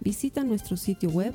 visita 0.00 0.42
nuestro 0.44 0.76
sitio 0.76 1.10
web 1.10 1.34